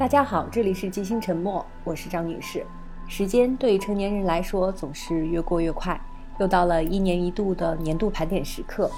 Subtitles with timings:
[0.00, 2.64] 大家好，这里是即兴沉默，我是张女士。
[3.06, 6.00] 时间对于成年人来说总是越过越快，
[6.38, 8.90] 又到了一年一度的年度盘点时刻。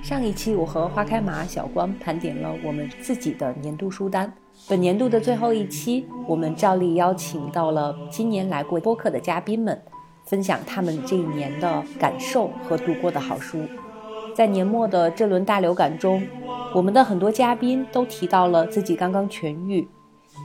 [0.00, 4.32] 上一期我和花开马小光盘点了我们自己的年度书单，
[4.68, 9.82] 本年度的最后一期，我们照例邀请到了今年来过播客的嘉宾们，
[10.24, 13.58] 分享他们这一年的感受和读过的好书。
[14.36, 16.24] 在年末的这轮大流感中，
[16.72, 19.88] 我们的很多嘉宾都提到了自己刚刚痊愈。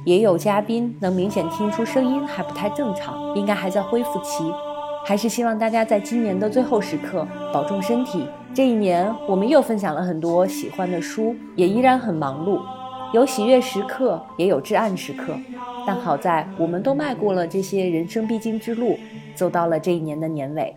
[0.06, 4.44] 也有嘉宾能明显听出声音还不太正常，应该还在恢复期。
[5.06, 8.26] 还是希望大家在今年的最后时刻保重身体。
[8.54, 12.60] 这一年，我们又分享了很多喜欢的书，也依然很忙碌，
[13.14, 15.34] 有喜悦时刻，也有至暗时刻。
[15.88, 18.98] 但好在我们都迈过了这些人生必经之路，
[19.36, 20.76] 走到了这一年的年尾。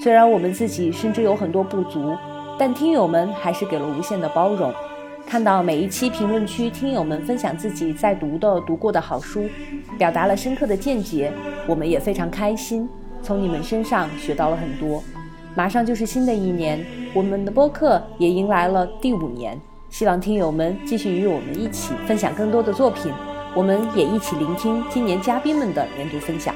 [0.00, 2.16] 虽然我们自己甚至有很多不足，
[2.58, 4.72] 但听友们还是给了无限的包容。
[5.26, 9.48] 看到每一期评论区听友们分享自己在读的、读过的好书，
[9.98, 11.32] 表达了深刻的见解，
[11.66, 12.86] 我们也非常开心，
[13.22, 15.02] 从你们身上学到了很多。
[15.54, 16.84] 马上就是新的一年，
[17.14, 23.10] 我们的播客也迎来了第五年，希望听友们继续与我们一起分享更多的作品，
[23.54, 26.54] 我们也一起聆听今年嘉宾们的年度分享。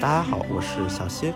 [0.00, 1.32] 大家好，我是小新。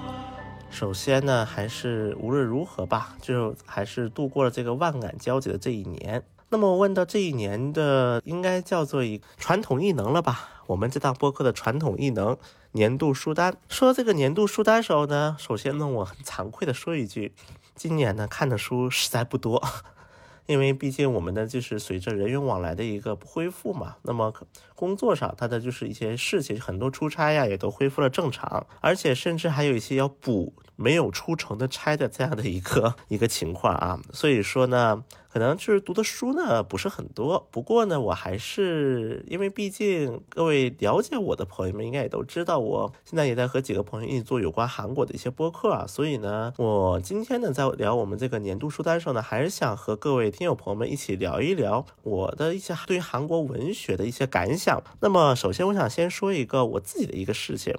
[0.71, 6.23] 首先呢，还是无论如何吧，就还是度过了这个万感交集的这一年。
[6.49, 10.49] 那么问到这一年的，应该叫做一传统异能了吧？
[10.69, 12.37] 我们这档播客的传统异能
[12.73, 13.57] 年度书单。
[13.69, 17.35] 说这个年度书单时候呢，首先呢，我很惭愧的说一句，
[17.75, 19.63] 今年呢看的书实在不多。
[20.47, 24.33] 因为毕竟我们呢就是随着人员往来的一个恢复嘛，那么
[24.81, 35.05] 工作上他的就是一些事情，很多出差呀也都恢复了正常，而且甚至还有一些要补没有出成的差的这样的一个 一个情况啊，所以说呢。
[35.33, 54.70] 可能就是读的书呢不是很多，不过呢，我还是因为毕竟各位了解我的朋友们应该也都知道，我现在也在和几个朋友一起做有关韩国的一些播客啊，所以呢，我今天呢在聊我们这个年度书单的时候呢，还是想和各位听友朋友们一起聊一聊我的一些对于韩国文学的一些感想。
[55.01, 57.75] 那么首先我想先说一个我自己的一个事情，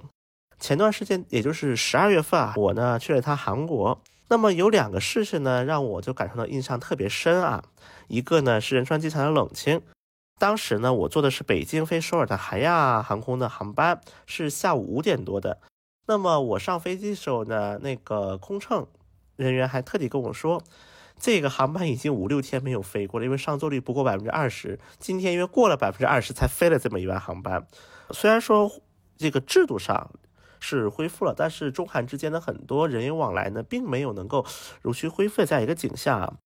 [0.58, 4.00] 前段时间也就是十二月份啊，我呢去了趟韩国。
[4.28, 7.62] 那么有两个事情呢，让我就感受到印象特别深啊。
[8.08, 9.82] 一个呢是仁川机场的冷清，
[10.38, 15.58] 当时呢我坐的是北京飞首尔的韩亚航空的航班，是下午五点多的。
[16.06, 18.86] 那么我上飞机的时候呢，那个空乘
[19.36, 20.62] 人员还特地跟我说，
[21.22, 24.78] 这个航班已经五六天没有飞过了，因为上座率不过百分之二十。
[24.98, 27.66] 今天因为过了百分之二十才飞了这么一班航班。
[28.10, 28.70] 虽然说
[29.16, 30.10] 这个制度上。
[30.64, 34.46] 是恢复了，但是中韩之间的很多人员往来呢，并没有能够
[34.80, 36.38] 如期恢复这样一个景象。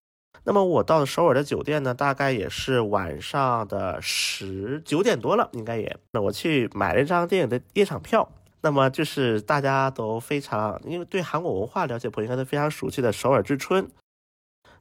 [0.45, 5.95] 那么我到了首尔的酒店呢，大概也是晚上的十九点多了，应该也。
[6.13, 8.27] 那我去买了一张电影的夜场票。
[8.63, 13.85] 那么就是大家都非常，因为对韩国文化了解朋友应该都非常熟悉的《首尔之春》。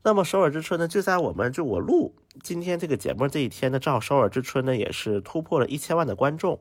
[0.06, 6.60] 那么《首尔之春》呢，就在我们就我录今天这个节目这一天呢，正好《首尔之春》呢也是突破了一千万的观众。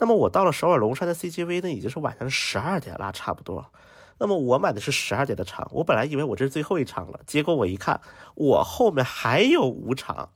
[0.00, 3.70] 那么我到了首尔龙山的 CGV 呢，已经是晚上十二点了，差不多。
[4.18, 8.00] 那么我买的是十二点的场，我本来以为我这是最后一场了，结果我一看，
[8.34, 10.30] 我后面还有五场，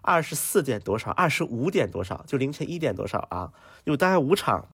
[0.00, 3.52] 二十四点多少，二十五点多少，就凌晨一点多少啊，
[3.84, 4.66] 有大概五场。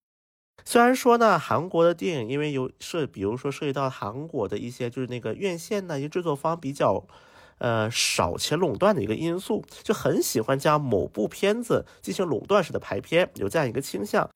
[0.65, 7.05] 虽然说呢，韩国的电影因为有涉，比如说涉及到韩国的一些就是那个院线呢，一些制作方比较。
[7.59, 14.29] 呃，少且垄断的一个因素，就很喜欢将某部片子进行垄断式的排片，有这样一个倾向。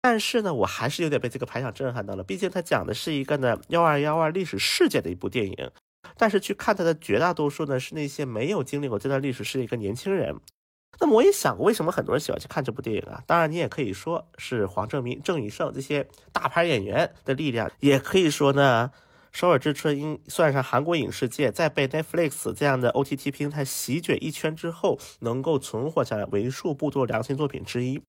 [0.00, 2.22] 但是呢，我还是有点被这个排场震撼到了。
[2.22, 5.70] 毕竟它讲的是一个呢幺二幺二历史事件的一部电影，
[6.16, 10.36] 但是去看它的绝大多数呢是那些没有经历过这段历史是一个年轻人。
[11.00, 13.22] 那么我也想过，为什么很多人喜欢去看这部电影啊？
[13.26, 18.90] 当然，你也可以说是黄正明、郑宇盛这些大牌演员的力量，也可以说呢。
[19.36, 28.00] 《首尔之春》应算上韩国影视界在被 Netflix 这样的 OTT 平台席卷一圈之后，能够存活下来为数不多良心作品之一。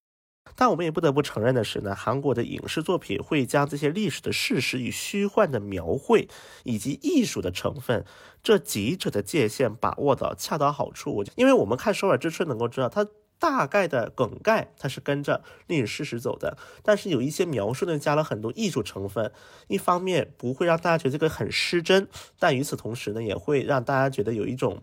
[0.55, 6.27] 但我们也不得不承认的是呢，韩国的影视作品会将这些历史的事实与虚幻的描绘，
[6.63, 8.05] 以及艺术的成分
[8.41, 11.23] 这几者的界限把握到恰到好处。
[11.35, 13.05] 因为我们看《首尔之春》能够知道它。
[13.37, 19.29] 大概的梗概，它是跟着历史事实走的，但是有一些描述呢，加了很多艺术成分。
[19.67, 22.07] 一方面不会让大家觉得这个很失真，
[22.39, 24.81] 但与此同时呢，也会让大家觉得有一种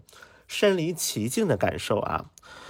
[0.52, 2.26] 身临其境的感受啊。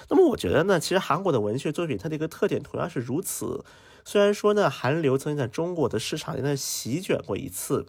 [0.08, 3.64] 那么我觉得呢，其实韩国的文学作品它的一个特点同样是如此。
[4.04, 7.86] 虽然说呢，韩流曾经在中国的市场在席卷过一次，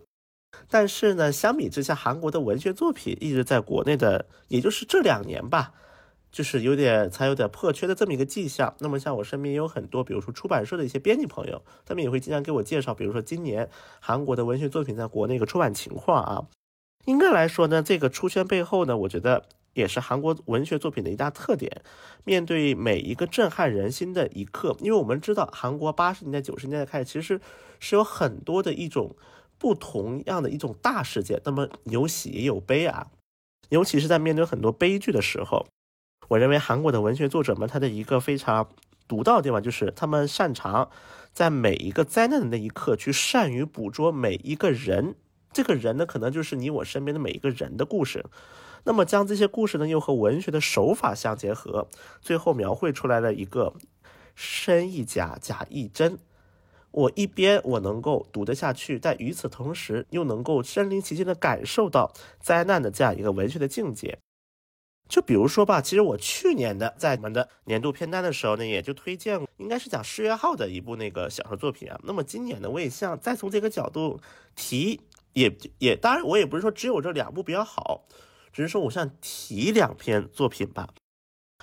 [0.68, 5.74] 但是呢，相比之下，韩国的文学作品一直在国内的，也就是这两年吧，
[6.32, 8.76] 就是有点才有点破缺的这么一个迹象。
[8.80, 13.70] 那么像我身边也有很多，比如说出版社的一些编辑朋友，他们也会经常给我介绍，比如说今年
[14.00, 16.48] 韩国的文学作品在国内一个出版情况啊。
[17.06, 21.82] 应该来说呢，这个出圈背后呢，我觉得也是韩国文学作品的一大特点。
[22.24, 27.40] 面对每一个震撼人心的一刻，因为我们知道韩国八十年代、九十年代开始，其实
[27.80, 29.16] 是有很多的一种。
[29.60, 33.08] 不同样的一种大事件，那么有喜也有悲啊，
[33.70, 35.66] 尤其是在面对很多悲剧的时候，
[36.28, 38.68] 我认为韩国的文学作者们他的一个非常
[39.08, 40.90] 独到的地方，就是他们擅长
[41.32, 45.16] 在每一个灾难的那一刻去善于捕捉每一个人，
[45.54, 48.26] 这个人呢，可能就是你我身边的每一个人的故事，
[48.84, 51.88] 那么将这些故事呢又和文学的手法相结合，
[52.22, 53.74] 最后描绘出来了一个
[54.36, 56.18] 真亦假，假亦真。
[56.92, 64.20] 我一边我能够读得下去，但与此同时又能够身临其境的感受到灾难的这样一个文学的境界。
[65.10, 72.00] 就比如说吧，其实我去年的在我们的年度片单的时候呢，也就推荐应该是讲世越号的一部那个小说作品啊。
[72.04, 74.20] 那么今年呢，我也想再从这个角度
[74.56, 75.02] 提，
[75.34, 78.06] 也也当然我也不是说只有这两部比较好，
[78.54, 80.88] 只是说我想提两篇作品吧。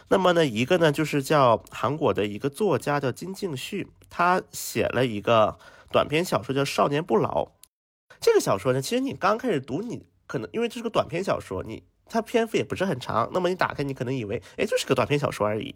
[0.08, 5.56] 那么呢，一个呢就是叫韩国的一个作家叫金敬旭，他写了一个
[5.92, 7.44] 短篇小说叫《少年不老》。
[8.20, 15.72] 这个小说呢，其实你刚开始读，你可能因为这是个短篇小说，你它篇幅也不是很长，那么你打开，你可能以为，哎，就是个短篇小说而已。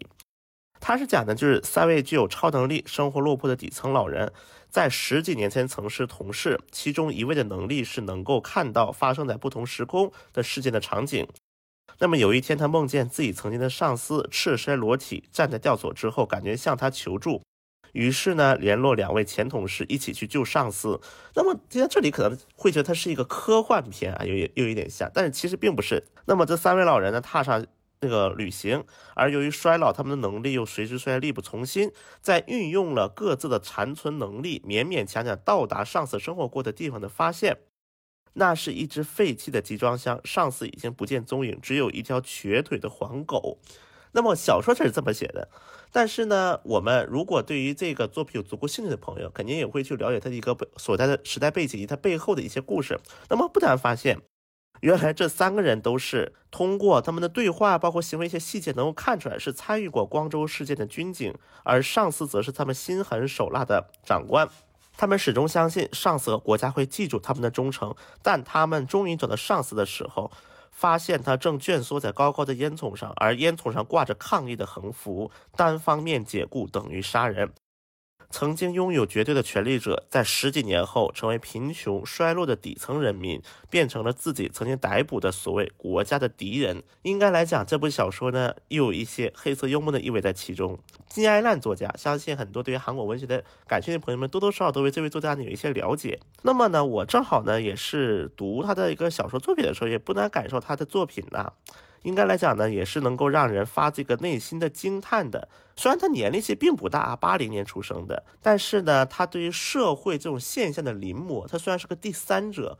[0.87, 4.31] 它是讲的就是三位具有超能力、生活落魄的底层老人，
[4.69, 11.27] 在十几年前曾是同事，其中一位的能力是能够看到发生在不同时空的事件的场景。
[11.97, 17.41] 那么有一天，他梦见自己曾经的上司赤身裸体站在吊索之后，感觉向他求助，
[17.93, 21.01] 于是呢，联络两位前同事一起去救上司。
[21.33, 26.03] 那么，在这里可能会觉得它是一个科幻片啊，又又有点像，但是其实并不是。
[26.27, 27.65] 那么这三位老人呢，踏上
[28.05, 28.83] 那个旅行，
[29.15, 31.91] 而由于衰老，他们的能力又随之衰力不从心，
[32.21, 37.57] 在运用了各自的残存能力，勉勉强强到达上司生活过的地方的发现。
[38.33, 43.59] 那是一只废弃的集装箱，上司已经不见踪影，只有一条瘸腿的黄狗。
[44.11, 45.49] 那么小说是这么写的，
[45.91, 52.99] 但是呢，我们如果对于这个作品有足够兴趣的朋友，肯定也会去了解它的一个所在的时代背景以及它背后的一些故事。
[53.29, 54.21] 那么不难发现，
[54.81, 61.33] 原来这三个人都是通过他们的对话，包括行为一些细节，能够看出来是参与过光州事件的军警，
[61.63, 64.47] 而上司则是他们心狠手辣的长官。
[64.97, 70.31] 他们始终相信上司和国家会记住他们的忠诚，但他们终于找到上司的时候，
[70.71, 77.51] 发现他正蜷缩在高高的烟囱上，而烟囱上挂着抗议的横幅：“单方面解雇等于杀人。”
[78.37, 86.83] 曾经拥有绝对的权力者，在十几年后成为贫穷衰落的底层人民，变成了自己曾经逮捕的所谓国家的敌人。
[87.03, 90.77] 应该来讲，这部小说呢，又有一些黑色幽默的意味在其中。
[91.07, 96.19] 金爱烂作家，相信很多对于韩国文学的感兴趣的朋友们，多多少少都对这位作家呢有一些了解。
[96.41, 101.53] 那么呢，我正好呢，也是读他的一个小说作品的时候，也不难感受他的作品呢。
[102.05, 105.49] 应该来讲呢，也是能够让人发这个内心的惊叹的。
[105.75, 112.77] 虽然他年龄其实并不大，八零年出生的，但是呢，他对于社会这种现象的临摹，他虽然是个第三者，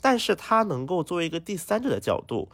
[0.00, 2.48] 但是他能够作为一个第三者的角度，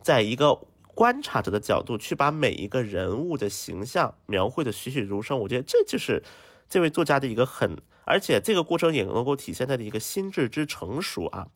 [0.00, 0.58] 在一个
[0.94, 5.38] 观察者的角度去把每一个人物的形象描绘的栩栩如生。
[5.40, 6.22] 我觉得这就是
[6.70, 7.76] 这位作家的一个很，
[8.06, 11.48] 而且这个过程也能够体现他的一个心智之成熟啊。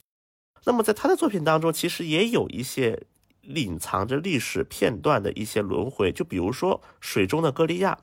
[0.65, 3.07] 那么在他的作品当中，其实也有一些。
[3.43, 7.99] 隐藏着历史片段的一些轮回，就比如说《水中的歌利亚》，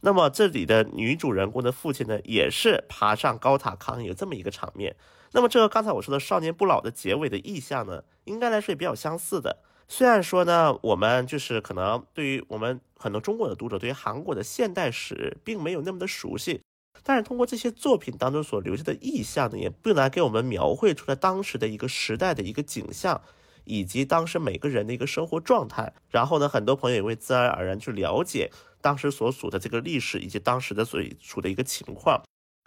[0.00, 4.96] 那么这里的女主人公的父亲呢，也是爬上高塔抗议这么一个场面。
[5.32, 9.58] 那么这个刚才我说的少年不老的结尾的意象呢，应该来说也比较相似的。
[9.88, 16.62] 虽然说呢，我们就是可能对于我们很多中国的读者，对于韩国的现代史并没有那么的熟悉，
[17.02, 23.20] 但是通过这些作品当中所留下的意象呢，也不难给我们描绘出来当时的一个时代的一个景象。
[23.64, 32.22] 以及当时每个人的一个生活状态，然后呢，很多朋友也会自然而然去了解当时所属的这个历史以及当时的所处的一个情况。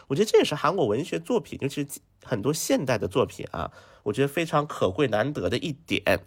[0.07, 3.71] 我觉得这也是韩国文学作品，尤其是很多现代的作品啊，
[4.03, 6.25] 我觉得非常可贵难得的一点。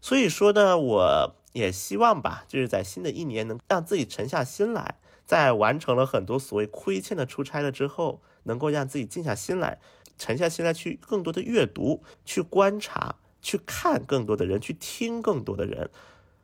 [0.00, 9.78] 所以说呢，我也希望吧，就是在新的一年能让自己沉下心来，在完成了很多所谓亏欠的出差了之后，能够让自己静下心来，
[10.18, 13.16] 沉下心来去更多的阅读，去观察。
[13.42, 15.90] 去看更多的人，去听更多的人，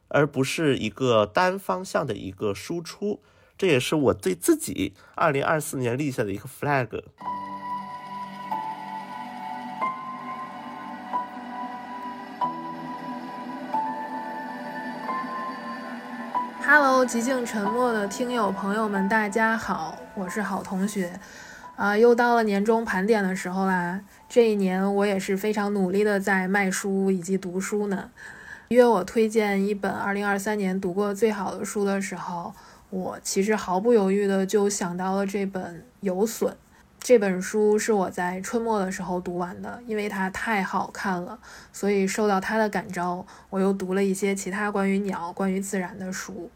[0.08, 3.22] 而不是一个单方向的一个输出。
[3.56, 7.02] 这也是我对自己二零二四年立下的一个 flag。
[16.60, 21.18] Hello，极尽沉默的听友朋友们，大家好，我是好同学。
[21.78, 24.00] 啊，又到了年终盘点的时候啦。
[24.28, 28.10] 这一年我也是非常努力的在卖书以及读书呢。
[28.66, 32.52] 约我推荐一本2023年读过最好的书的时候，
[32.90, 36.52] 我其实毫不犹豫的就想到了这本《有损》。
[36.98, 41.38] 这本书是我在春末的时候读完的，因为它太好看了，
[41.72, 46.50] 所以受到它的感召，我又读了一些其他关于鸟、关于自然的书。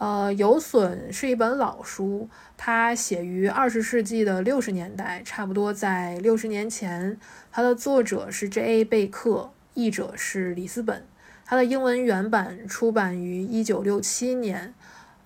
[0.00, 2.26] 呃，有损是一本老书，
[2.56, 7.18] 它写于二十世纪的六十年代，差不多在六十年前。
[7.52, 8.82] 它的作者是 J.A.
[8.82, 11.04] 贝克，译者是里斯本。
[11.44, 14.72] 它的英文原版出版于一九六七年，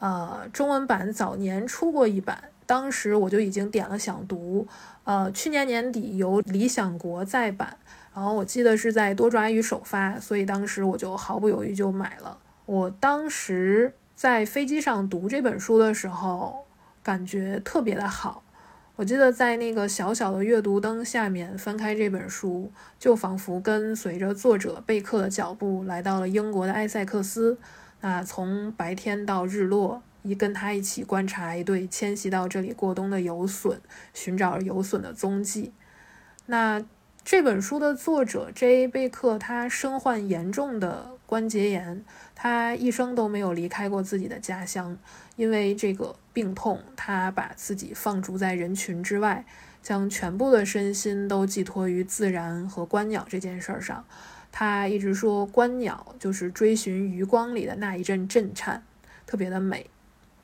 [0.00, 4.66] 呃，中文版早年出过一版，当时我就已经点了想读。
[5.04, 7.76] 呃，去年年底由理想国再版，
[8.12, 12.38] 然后我记得是在多爪鱼首发，所以当时我就毫不犹豫就买了。
[12.66, 13.94] 我当时。
[14.14, 16.66] 在飞机上读这本书的时候，
[17.02, 18.42] 感觉特别的好。
[18.96, 27.58] 我记得在那个小小的阅读灯下面翻开这本书，就仿佛跟随着作者贝克的脚步来到了英国的埃塞克斯。
[28.02, 33.78] 那从白天到日落，一跟他一起观察一对迁徙到这里过冬的游隼，
[34.12, 35.72] 寻找游隼的踪迹。
[36.46, 36.80] 那
[37.24, 38.86] 这本书的作者 J.
[38.86, 42.04] 贝克，他身患严重的关节炎。
[42.34, 44.98] 他一生都没有离开过自己的家乡，
[45.36, 49.46] 因为这个病痛，他把自己放逐在人群之外，
[49.82, 54.04] 将全部的身心都寄托于自然和观鸟这件事儿上。
[54.52, 58.82] 他一直说，观鸟就是追寻余光里的那一阵震颤，
[59.26, 59.88] 特别的美。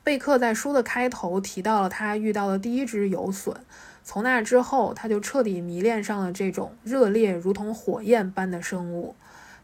[0.03, 3.55] 贝克在书的开头提到了他遇到的第一只游隼，
[4.03, 9.15] 从那之后，他就彻底迷恋上了这种热烈如同火焰般的生物。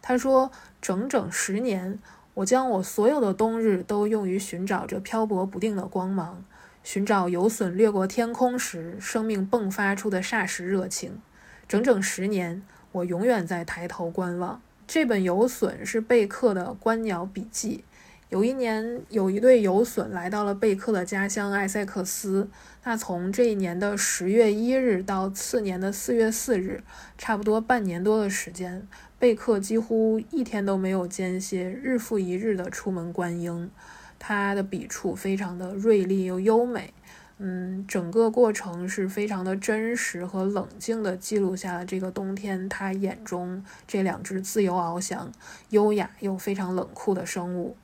[0.02, 0.52] 他说，
[0.82, 2.00] 整整十年。
[2.36, 6.46] 我将我所有的冬日都用于寻找着漂泊不定的光芒，
[6.84, 11.20] 寻找游隼掠过天空时生命迸发出的霎时热情。
[11.68, 14.62] 整整十年，我永远在抬头观望。
[14.86, 17.84] 这本游隼是贝克的观鸟笔记。
[18.30, 22.50] 有一年，有一对游隼来到了贝克的家乡埃塞克斯。
[22.84, 26.84] 那从这一年的十月一日到次年的四月四日，
[27.18, 28.86] 差不多半年多的时间。
[29.18, 33.72] 贝克几乎一天都没有间歇，日复一日的出门观鹰。
[34.20, 36.94] 他的笔触非常的锐利又优美，
[37.38, 45.32] 嗯，整个过程是非常的真实和冷静的记录下了这个冬天他眼中这两只自由翱翔、
[45.70, 47.78] 优雅又非常冷酷的生物。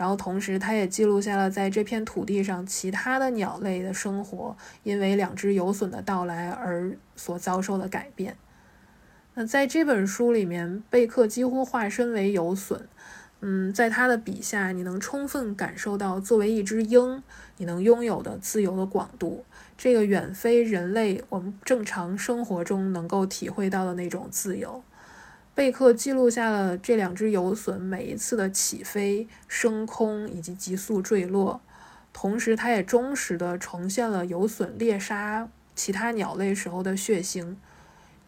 [0.00, 8.34] 然后同时，他也记录下了在这片土地上其他的鸟类的生活，因为两只游隼的到来而所遭受的改变。
[9.34, 12.80] 那在这本书里面，贝克几乎化身为游隼。
[13.42, 17.22] 嗯，在他的笔下，你能充分感受到作为一只鹰，
[17.58, 19.44] 你能拥有的自由的广度，
[19.76, 24.82] 这个远非人类我们正常生活中能够体会到的那种自由。
[25.60, 31.60] 贝克记录下了这两只游隼每一次的起飞、升空以及急速坠落，
[32.14, 37.56] 同时，他也忠实地呈现了游隼猎杀其他鸟类时候的血腥。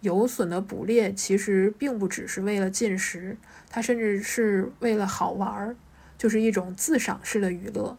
[0.02, 3.38] 游隼的捕猎其实并不只是为了进食，
[3.70, 5.74] 它甚至是为了好玩儿，
[6.18, 7.96] 就是一种自赏式的娱乐。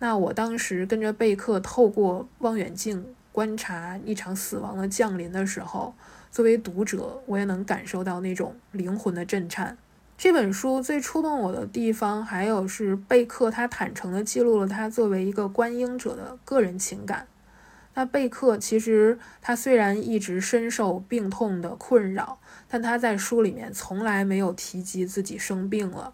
[0.00, 5.94] 那我当时跟着贝克透过望远镜观察一场死亡的降临的时候，
[6.30, 9.76] 作为读者，我也能感受到那种灵魂的震颤。
[10.18, 17.26] 这本书最触动我的地方，还有是贝克他坦诚地记录了他作为一个观影者的个人情感。
[17.94, 26.12] 那贝克其实他虽然一直深受病痛的困扰，但他在书里面从来没有提及自己生病了。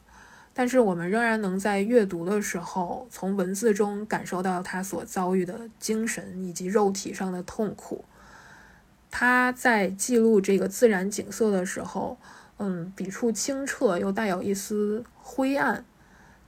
[0.55, 8.05] 但是我们仍然能在阅读的时候，从文字中感受到他所遭遇的精神以及肉体上的痛苦。
[9.13, 12.19] 他在记录这个自然景色的时候，
[12.57, 15.85] 嗯，笔触清澈又带有一丝灰暗。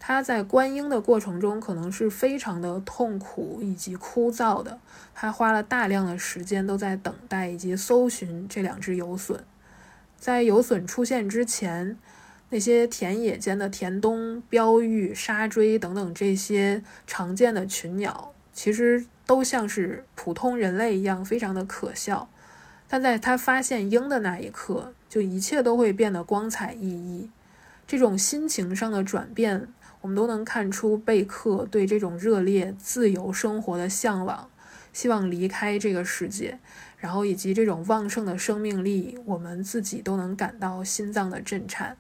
[0.01, 4.79] 他在观鹰的过程中，可能是非常的痛苦以及枯燥的。
[5.15, 9.39] 他花了大量的时间都在等待以及搜寻这两只游隼。
[10.19, 11.99] 在游隼出现之前，
[12.49, 22.29] 那些田野间的田冬、标玉、沙锥等等这些常见的群鸟，其实都像是普通人类一样，非常的可笑。
[22.89, 27.31] 但在他发现鹰的那一刻，就一切都会变得光彩熠熠。
[27.87, 29.69] 这种心情上的转变。
[30.01, 34.51] 我们都能看出贝克对这种热烈自由生活的向往，
[34.93, 36.59] 希望离开这个世界，
[36.99, 41.97] 然后以及这种旺盛的生命力，我们自己都能感到心脏的震颤。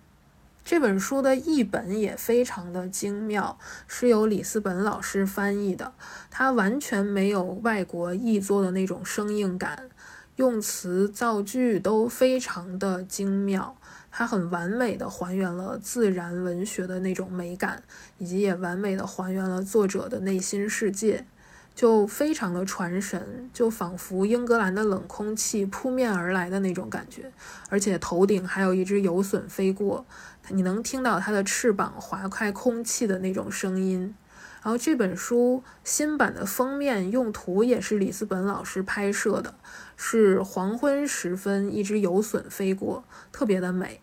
[0.62, 5.94] 这本书的译本也非常的精妙，是由里斯本老师翻译的，
[6.30, 9.88] 它完全没有外国译作的那种生硬感，
[10.36, 13.76] 用词造句都非常的精妙，
[14.10, 17.82] 它很完美的还原了自然文学的那种美感，
[18.18, 21.26] 以及也完美的还原了作者的内心世界。
[21.74, 27.32] 就非常的传神，就仿佛英格兰的冷空气扑面而来的那种感觉，
[27.68, 30.06] 而且头顶还有一只游隼飞过，
[30.50, 34.14] 你能听到它的翅膀划开空气的那种声音。
[34.62, 39.52] 然后这本书新版的封面用图也是里斯本老师拍摄的，
[39.96, 44.00] 是黄昏时分，一只游隼飞过，特别的美。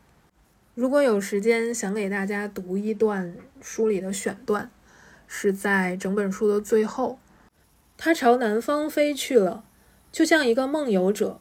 [0.73, 4.71] 如果有时间，想给大家读一段书里的选段，
[5.27, 7.19] 是在整本书的最后。
[7.97, 9.63] 它朝南方飞去了，
[10.11, 11.39] 就像一个梦游者，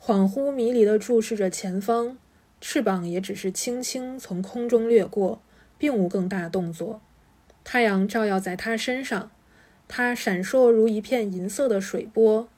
[0.00, 2.16] 恍惚迷离地注视着前方，
[2.60, 5.40] 翅膀也只是轻轻从空中掠过，
[5.76, 7.00] 并无更大动作。
[7.64, 9.30] 太阳照耀在它身上，
[9.88, 12.48] 它闪烁如一片银色的水波，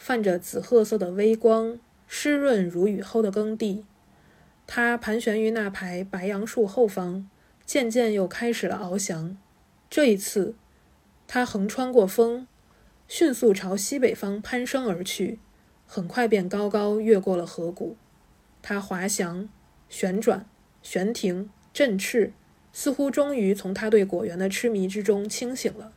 [0.00, 1.78] 泛着紫褐色的微光，
[2.08, 3.84] 湿润如雨后的耕地。
[4.66, 7.28] 它盘旋于那排白杨树后方，
[7.66, 9.36] 渐渐又开始了翱翔。
[9.90, 10.54] 这一次，
[11.28, 12.46] 它横穿过风。
[13.06, 15.38] 迅速朝西北方攀升而去，
[15.86, 17.98] 很快便高高越过了河谷。
[18.62, 19.50] 它滑翔、
[19.90, 20.46] 旋转、
[20.82, 22.32] 悬停、振翅，
[22.72, 25.92] 似乎终于从它对果园的痴迷之中清醒了。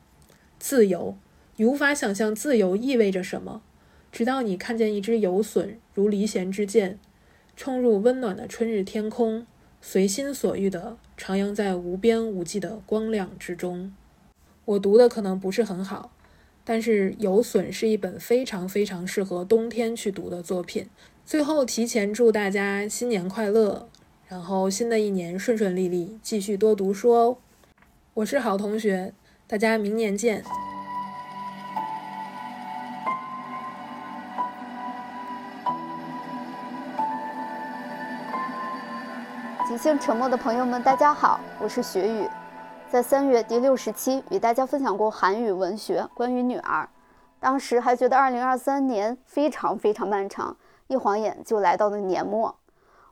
[0.59, 1.17] 自由，
[1.55, 3.61] 你无法想象自由意味着什么，
[4.13, 6.99] 直到你看见一只游隼如离弦之箭，
[7.57, 9.47] 冲入温暖的春日天空，
[9.81, 13.91] 随心所欲地徜徉在无边无际的光亮之中。
[14.65, 16.11] 我读的可能不是很好。
[16.65, 20.87] 但是《有损》是一本非常非常适合冬天去读的作品。
[21.25, 23.89] 最后提前祝大家新年快乐，
[24.29, 27.37] 然后新的一年顺顺利利，继续多读书哦。
[28.13, 29.13] 我是好同学，
[29.45, 30.41] 大家明年见。
[39.73, 42.29] 即兴沉默的朋友们，大家好，我是雪雨。
[42.91, 46.87] 在三月第六十期与大家分享过韩语文学关于女儿，
[47.39, 50.55] 当时还觉得二零二三年非常非常漫长，
[50.85, 52.55] 一晃眼就来到了年末。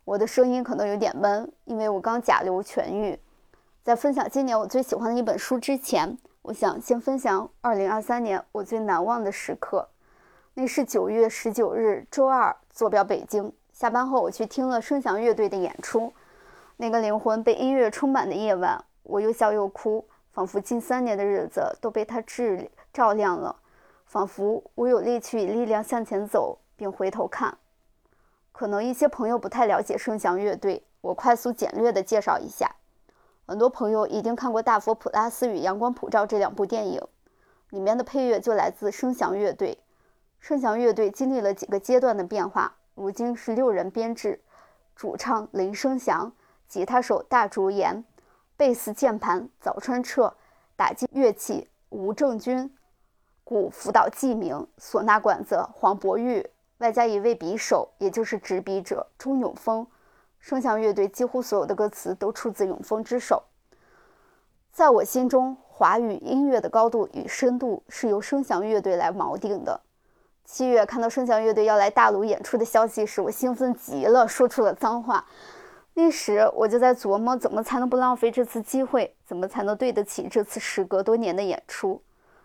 [0.05, 3.19] 我的声音可能有点闷，因为我刚甲流痊愈。
[3.81, 9.89] 在分享今年我最喜欢的一本书之前，我想先分享二零二三年我最难忘的时刻。
[10.53, 16.13] 那是九月十九日周二，坐标北京，下班后我去听了声响乐队的演出。
[16.81, 18.83] 那个灵魂被音乐充满的夜晚。
[19.03, 23.55] 我又笑又哭，仿佛近三年的日子都被他治照亮了，
[24.07, 27.55] 仿佛我有力气与力量向前走，并回头看。
[28.51, 32.75] 可能一些朋友不太了解声响乐队，我快速简略地介绍一下。
[33.45, 36.99] 很多朋友已经看过《大佛普拉斯与阳光普照》这两部电影，
[37.69, 39.77] 里面的配乐就来自声响乐队。
[40.39, 44.41] 声响乐队经历了几个阶段的变化，如今是六人编制，
[44.95, 46.33] 主唱林生祥，
[46.71, 48.01] 吉他手大竹岩。
[48.55, 50.33] 贝斯、键盘早川彻，
[50.77, 52.73] 打击乐器吴正军，
[53.43, 59.85] 鼓辅导纪明，唢呐管子黄博玉，外加一位笔手，也就是执笔者钟永峰。
[60.39, 63.43] 声响乐队几乎所有的歌词都出自永峰之手。
[64.71, 69.81] 在我心中，华语音乐的高度与深度是由声响乐队来锚定的。
[70.45, 75.25] 七月看到声响乐队要来大陆演出的消息时，我兴奋极了，说出了脏话。
[75.93, 79.15] 那时我就在琢磨，怎么才能不浪费这次机会？
[79.25, 82.01] 怎么才能对得起这次时隔多年的演出？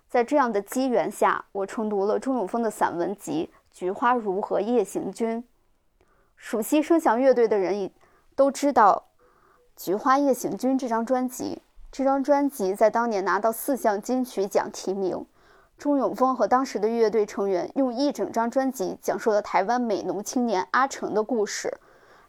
[0.08, 5.42] 在这样的机缘下，我重读了钟永峰的散文集《菊花如和夜行军》。
[6.36, 7.90] 熟悉声响乐队的人
[8.34, 9.06] 都知道，
[9.84, 15.24] 《菊花夜行军》这张专辑，这张专辑在当年拿到四项金曲奖提名。
[15.78, 21.78] 钟永峰和当时的乐队成员用一整张专辑讲述了台湾美浓青年阿成的故事。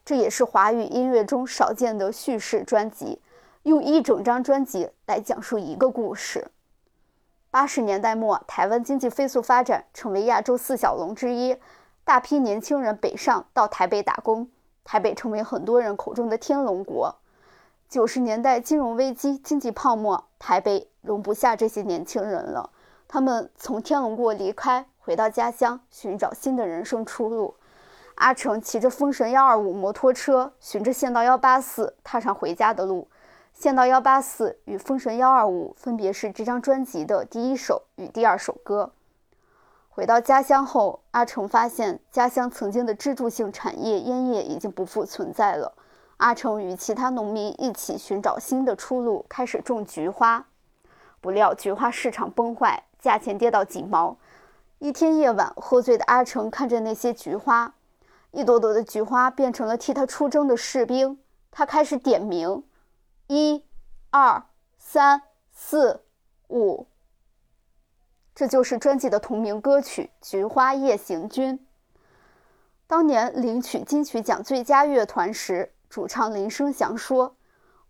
[0.08, 3.20] 这也是华语音乐中少见的叙事专辑，
[3.64, 6.48] 用一整张专辑来讲述一个故事。
[7.52, 11.58] 八十年代末，台湾经济飞速发展，成为亚洲四小龙之一，
[12.06, 14.50] 大批年轻人北上到台北打工，
[14.86, 17.14] 台北成为很多人口中的天龙国。
[17.90, 22.70] 九十年代金融危机、经济泡沫，台北容不下这些年轻人了，
[23.10, 27.56] 他们从天龙国离开，回到家乡，寻找新的人生出路。
[28.18, 33.08] 阿成骑着风神幺二五摩托车，循着县道幺八四踏上回家的路。
[33.54, 38.92] 县道幺八四与风神幺二五分别是这张专辑的第一首与第二首歌。
[39.90, 45.74] 回到家乡后，阿成发现家乡曾经的支柱性产业烟叶已经不复存在了。
[46.18, 50.44] 阿成与其他农民一起寻找新的出路，开始种菊花。
[51.22, 54.18] 不料菊花市场崩坏，价钱跌到几毛。
[54.80, 57.74] 一天夜晚，喝醉的阿成看着那些菊花，
[58.32, 61.20] 一朵朵的菊花变成了替他出征的士兵。
[61.52, 62.64] 他开始点名：
[63.28, 63.64] 一、
[64.10, 64.44] 二、
[64.78, 66.04] 三、四、
[66.50, 66.88] 五。
[68.36, 71.58] 这就是专辑的同名歌曲《菊花夜行军》。
[72.86, 77.36] 当年领取金曲奖最佳乐团时，主唱林生祥说：“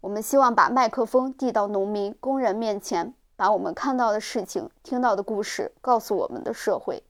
[0.02, 7.04] 我们希望把麦克风递到农民、工人面前。”把我们看到的事情、听到的故事告诉我们的社会。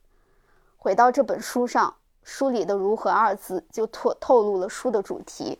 [0.76, 1.94] 回到这本书上，
[2.30, 5.58] 书里的“如何”二字就透透露了书的主题。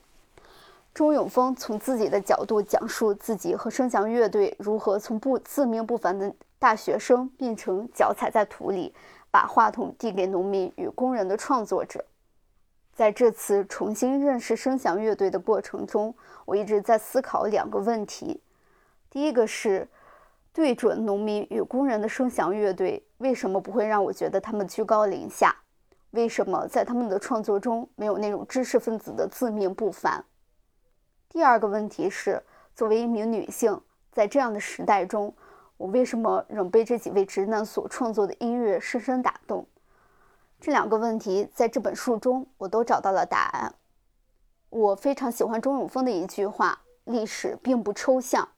[0.93, 8.95] 钟永峰从自己的角度讲述自己和声响乐队如何从不自命不凡的大学生变成脚踩在土里，
[9.31, 12.05] 把话筒递给农民与工人的创作者。
[12.95, 18.43] 在这次重新认识声响乐队的过程中，我一直在思考两个问题。
[19.09, 19.89] 第一个是。
[20.51, 25.55] 对准农民与工人的声响乐队，为什么不会让我觉得他们居高临下？
[26.13, 30.25] 为什么在他们的创作中没有那种知识分子的自命不凡？
[31.29, 32.43] 第二个问题是，
[32.75, 35.35] 作为一名女性，在这样的时代中，
[35.77, 39.67] 我为什么仍被这几位直男所创作的音乐深深打动？
[40.61, 43.75] 这两个问题在这本书中我都找到了答案。
[44.71, 48.49] 我非常喜欢钟永峰的一句话：“历史并不抽象。”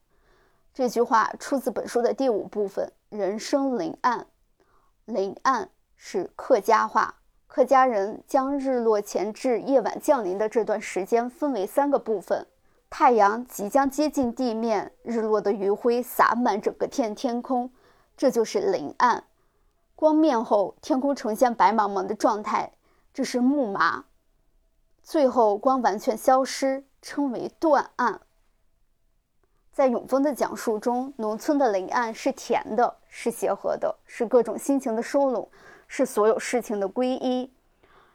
[0.73, 4.21] 这句话出自本书的第五部分《人生临岸》。
[5.05, 7.20] 临岸是客家话，
[7.51, 12.47] 客家人将日落前至夜晚降临的这段时间分为三个部分：
[12.89, 17.69] 太阳即将接近地面，日落的余晖洒满整个天天空，
[18.17, 19.25] 这就是临暗；
[19.97, 22.71] 光面后，天空呈现白茫茫的状态，
[23.13, 24.05] 这是暮麻；
[25.03, 28.21] 最后光完全消失，称为断暗。
[29.73, 35.49] 在永丰的讲述中，农村的临暗是甜的，是协和的，是各种心情的收拢，
[35.93, 37.51] 是所有事情的归一。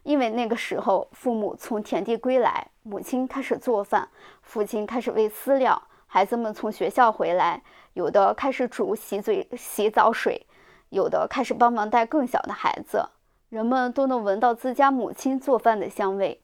[0.03, 4.07] 因为那个时候，父母从田地归来，母亲开始做饭，
[4.41, 7.61] 父亲开始喂饲料，孩子们从学校回来，
[7.93, 10.45] 有的开始煮洗嘴、洗澡水，
[10.89, 13.09] 有的开始帮忙带更小的孩子。
[13.49, 16.41] 人们都能闻到自家母亲做饭的香味。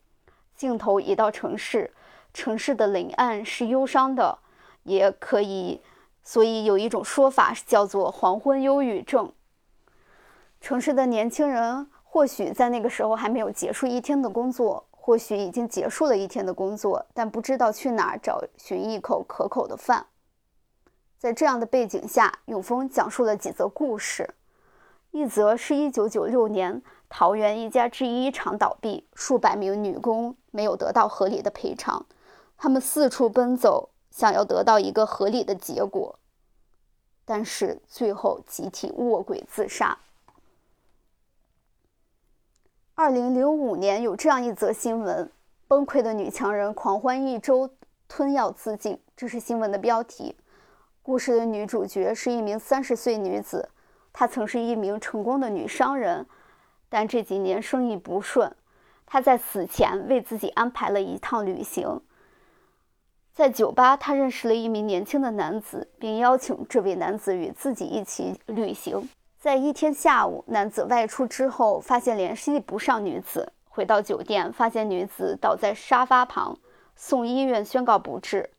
[0.53, 1.93] 镜头移到城市，
[2.33, 4.39] 城市的林暗是忧伤的。
[4.83, 5.79] 也可以，
[6.23, 9.31] 所以有一种说法叫做“黄昏忧郁症”。
[10.61, 20.05] 城市的年轻人或许在那个时候还没有结束一天的工作，或许已经结束了一天的工作，但不知道去哪儿找寻一口可口的饭。
[21.17, 24.35] 在这样的背景下，永丰讲述了几则故事。
[25.09, 32.05] 一则是一九九六年，桃园一家制衣厂倒闭，数百名女工没有得到合理的赔偿，
[32.55, 33.89] 他们四处奔走。
[34.11, 36.19] 想要得到一个合理的结果，
[37.23, 39.97] 但是最后集体卧轨自杀。
[42.93, 45.31] 二零零五年有这样一则新闻：
[45.67, 47.69] 崩溃的女强人狂欢一周，
[48.07, 48.99] 吞药自尽。
[49.15, 50.35] 这是新闻的标题。
[51.01, 53.69] 故事的女主角是一名三十岁女子，
[54.11, 56.27] 她曾是一名成功的女商人，
[56.89, 58.53] 但这几年生意不顺。
[59.05, 62.01] 她在死前为自己安排了一趟旅行。
[63.33, 69.09] 在酒吧，他认识了一名年轻的男子，并邀请这位男子与自己一起旅行。
[69.41, 73.53] 在一天下午，男子外出之后，发现联系不上女子。
[73.67, 76.59] 回到酒店，发现女子倒在沙发旁，
[76.95, 78.51] 送医院宣告不治。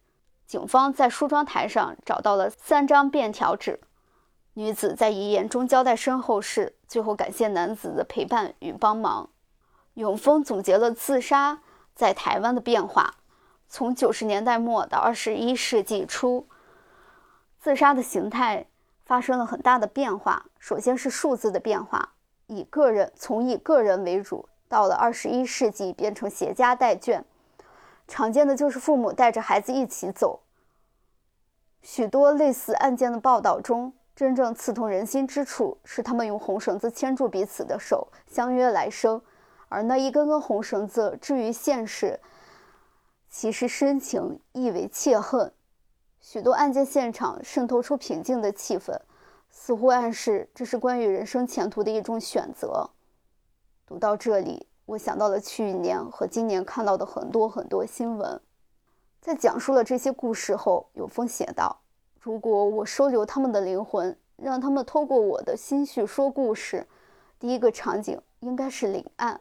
[0.45, 3.79] 警方在梳妆台上找到了三张便条纸。
[4.55, 9.31] 女子在遗言中交代身后事，最后感谢男子的陪伴与帮忙。
[9.95, 11.61] 永丰总结了自杀
[11.95, 13.15] 在台湾的变化。
[13.69, 16.49] 从九十年代末到二十一世纪初，
[17.61, 18.67] 自杀的形态
[19.05, 20.47] 发生了很大的变化。
[20.59, 22.15] 首先是数字的变化，
[22.47, 27.23] 以个人从以个人为主，到了二十一世纪变成携家带眷，
[28.07, 30.41] 常见的就是父母带着孩子一起走。
[31.83, 39.21] 许多类似案件的报道中，真正刺痛人心之处是他们用红绳子牵住彼此的手，相约来生，
[39.69, 42.21] 而那一根根红绳子至于现实。
[43.29, 45.53] 其实深情亦为切恨，
[46.23, 48.97] 许多案件现场渗透出平静的气氛，
[49.51, 52.89] 似乎暗示这是关于人生前途的一种选择。
[53.85, 58.41] 读到这里，我想到了去年和今年看到的很多很多新闻。
[59.21, 61.83] 在讲述了这些故事后，有风写道
[62.21, 66.87] ：“如果我收留他们的灵魂，让他们透过我的心绪说故事，
[67.41, 69.35] 第一个场景应该是临岸。”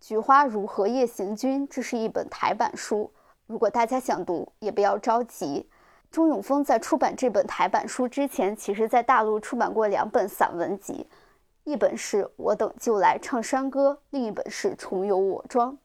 [0.06, 3.10] 《菊花如何夜行军》这是一本台版书，
[3.48, 5.68] 如果大家想读，也不要着急。
[6.14, 11.04] 钟永峰在出版这本台版书之前，其实在大陆出版过两本散文集，
[11.64, 15.76] 一本是我等就来唱山歌，另一本是重游我庄。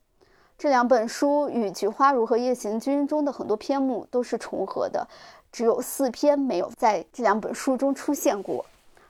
[0.56, 5.08] 这两本书与《菊花如和夜行军》中的很多篇目都是重合的，
[5.52, 8.64] 只有四篇没有在这两本书中出现过。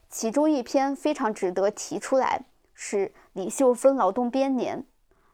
[0.10, 4.86] 其中一篇非常值得提出来，是李秀芬劳动编年。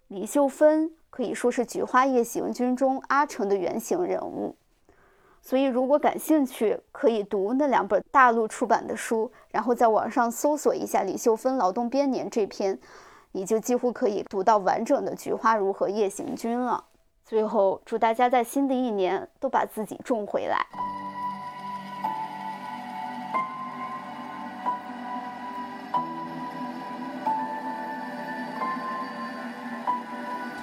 [0.07, 4.55] 李秀芬可以说是《菊花夜行军》中阿成的原型人物，
[5.47, 12.79] 所以如果感兴趣，可以读那两本大陆出版的书，然后在网上搜索一下李秀芬劳动编年这篇，
[13.31, 16.85] 你就几乎可以读到完整的《菊花如何夜行军》了。
[17.23, 20.65] 最后，祝大家在新的一年都把自己种回来。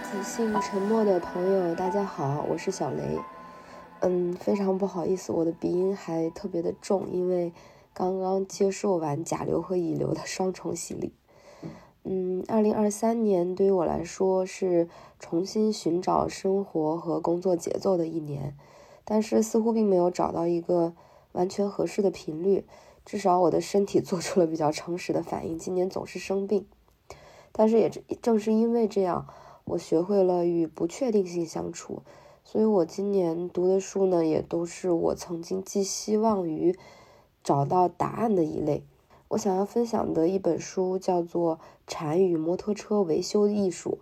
[0.02, 3.16] 即兴沉默的朋友，大家好，我是小雷。
[4.04, 7.52] 嗯，非常不好意思，我的鼻音还特别的重，因为
[7.94, 11.12] 刚刚接受完甲流和乙流的双重洗礼。
[12.02, 14.88] 嗯，二零二三年对于我来说是
[15.20, 18.56] 重新寻找生活和工作节奏的一年，
[19.04, 20.94] 但是似乎并没有找到一个
[21.30, 22.64] 完全合适的频率。
[23.04, 26.66] 至少我的身体做出了比较诚实的反应，今年总是生病。
[27.52, 27.88] 但是也
[28.20, 29.28] 正是因为这样。
[29.64, 32.02] 我学会了与不确定性相处，
[32.44, 36.76] 所以我今年读的书呢，也都是我曾经寄希望于
[37.42, 38.84] 找到答案的一类。
[39.28, 43.98] 我想要分享的一本书叫做《禅与摩托车维修艺术》。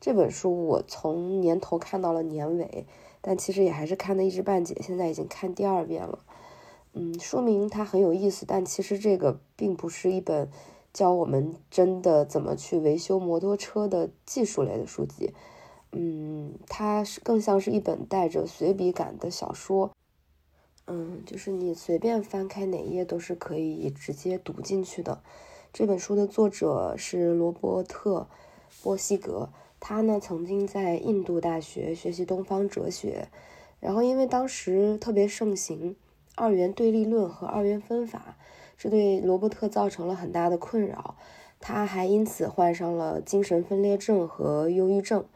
[0.00, 2.86] 这本书我从年头看到了年尾，
[3.20, 6.20] 但其实也还是看的一知半解，现在已经看第二遍了。
[6.94, 10.50] 嗯，说明它很有意思，但其实这个并不是一本。
[10.92, 15.32] 教我们真的怎么去维修摩托车的技术类的书籍，
[15.92, 19.90] 嗯，它是更像是一本带着随笔感的小说，
[20.86, 25.22] 嗯，就是你随便翻开哪页都是可以直接读进去的。
[25.72, 28.28] 这本书的作者是罗伯特·
[28.82, 33.28] 波西格，他呢曾经在印度大学学习东方哲学，
[33.80, 35.96] 然后因为当时特别盛行
[36.34, 38.36] 二元对立论和二元分法。
[38.76, 41.16] 这对罗伯特造成了很大的困扰，
[41.60, 45.26] 他还因此患上了精神分裂症和忧郁症，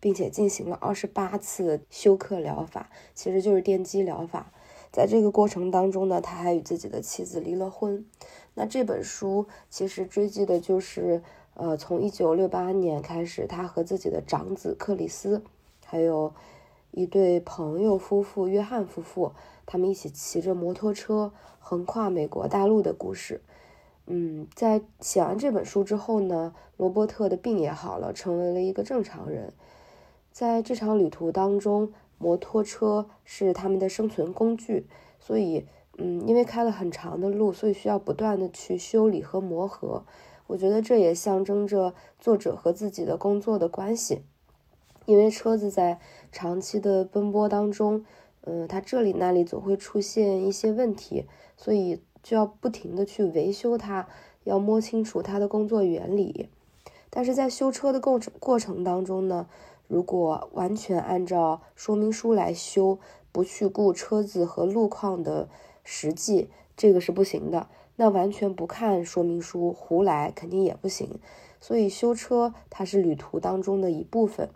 [0.00, 4.52] 并且进行了二十八次休克疗法，其实就是电击疗法。
[4.92, 8.04] 在这个过程当中呢，他还与自己的妻子离了婚。
[8.54, 11.22] 那这本书其实追记的就是，
[11.54, 15.42] 呃，从一九六八年开始，他和自己的长子克里斯，
[15.84, 16.32] 还有
[16.92, 19.32] 一对朋友夫妇约翰夫妇。
[19.66, 23.42] 他们一起骑着摩托车横跨美国大陆的故事。
[24.06, 29.52] 嗯，在写完这本书之后呢，罗伯特的病也好了，成为了一个正常人。
[30.36, 34.86] 在这场旅途当中，摩托车是他们的生存工具，
[35.18, 35.64] 所以，
[35.96, 40.04] 嗯，因为开了很长的路，所以需要不断的去修理和磨合。
[40.46, 44.24] 我觉得这也象征着作者和自己的工作的关系，
[45.06, 48.04] 因为车子在长期的奔波当中。
[48.42, 51.24] 嗯，它这里那里总会出现一些问题，
[51.56, 54.06] 所以就要不停的去维修它，
[54.44, 56.50] 要摸清楚它的工作原理。
[57.08, 59.48] 但是在修车的过程过程当中呢，
[59.88, 62.98] 如果完全按照说明书来修，
[63.32, 65.48] 不去顾车子和路况的
[65.84, 67.68] 实际，这个是不行的。
[67.96, 71.18] 那完全不看说明书胡来肯定也不行。
[71.60, 74.50] 所以修车它是旅途当中的一部分。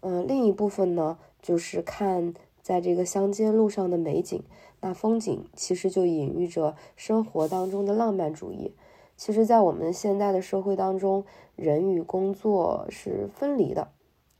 [0.00, 2.34] 嗯，另一部分呢就是看。
[2.62, 4.42] 在这个乡间路上的美景，
[4.80, 8.72] 那风景其实就隐喻着生活当中的浪漫主义。
[9.16, 13.92] 其实，在我们现在的社会当中，人与工作是分离的。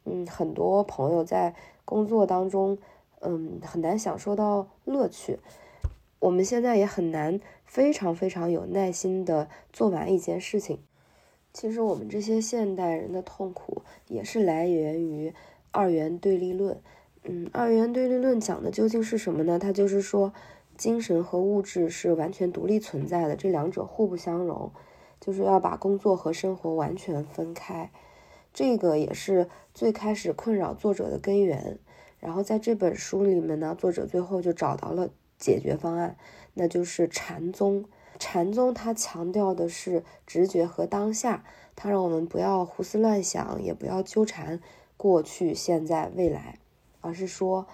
[0.07, 2.79] 嗯，很多朋友在工作当中，
[3.21, 5.39] 嗯，很难享受到乐趣。
[6.19, 10.79] 我们现在也很难非常非常有耐心的做完一件事情。
[11.53, 15.35] 其实，我们这些现代人的痛苦也是来源于
[15.71, 16.81] 二元对立论。
[17.25, 19.59] 嗯，二元对立论讲的究竟是什么呢？
[19.59, 20.33] 它就是说，
[20.77, 24.71] 精神和物质是完全独立存在的，这两者互不相容，
[25.21, 27.91] 就是要把工作和生活完全分开。
[28.57, 31.79] 这个也是最开始困扰作者的根源。
[32.19, 36.17] 然后在这本书里面呢，作者最后就找到了解决方案，
[36.55, 37.85] 那就是禅宗。
[38.19, 41.45] 禅宗它强调的是直觉和当下，
[41.77, 44.59] 它让我们不要胡思乱想，也不要纠缠
[44.97, 46.59] 过去、现在、未来。
[47.03, 47.67] 而是说，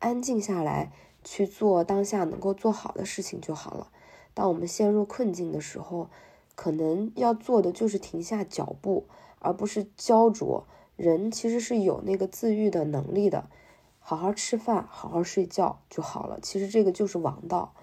[0.00, 0.92] 安静下来
[1.24, 3.88] 去做当下能够做好的事情就好了。
[4.34, 6.10] 当我们陷入困境的时候，
[6.54, 9.06] 可能要做的就是停下脚步，
[9.38, 10.66] 而不是焦灼。
[10.96, 13.48] 人其实是有那个自愈的能力的。
[13.98, 16.38] 好好吃饭，好好睡觉就好了。
[16.40, 17.74] 其实这个就是王道。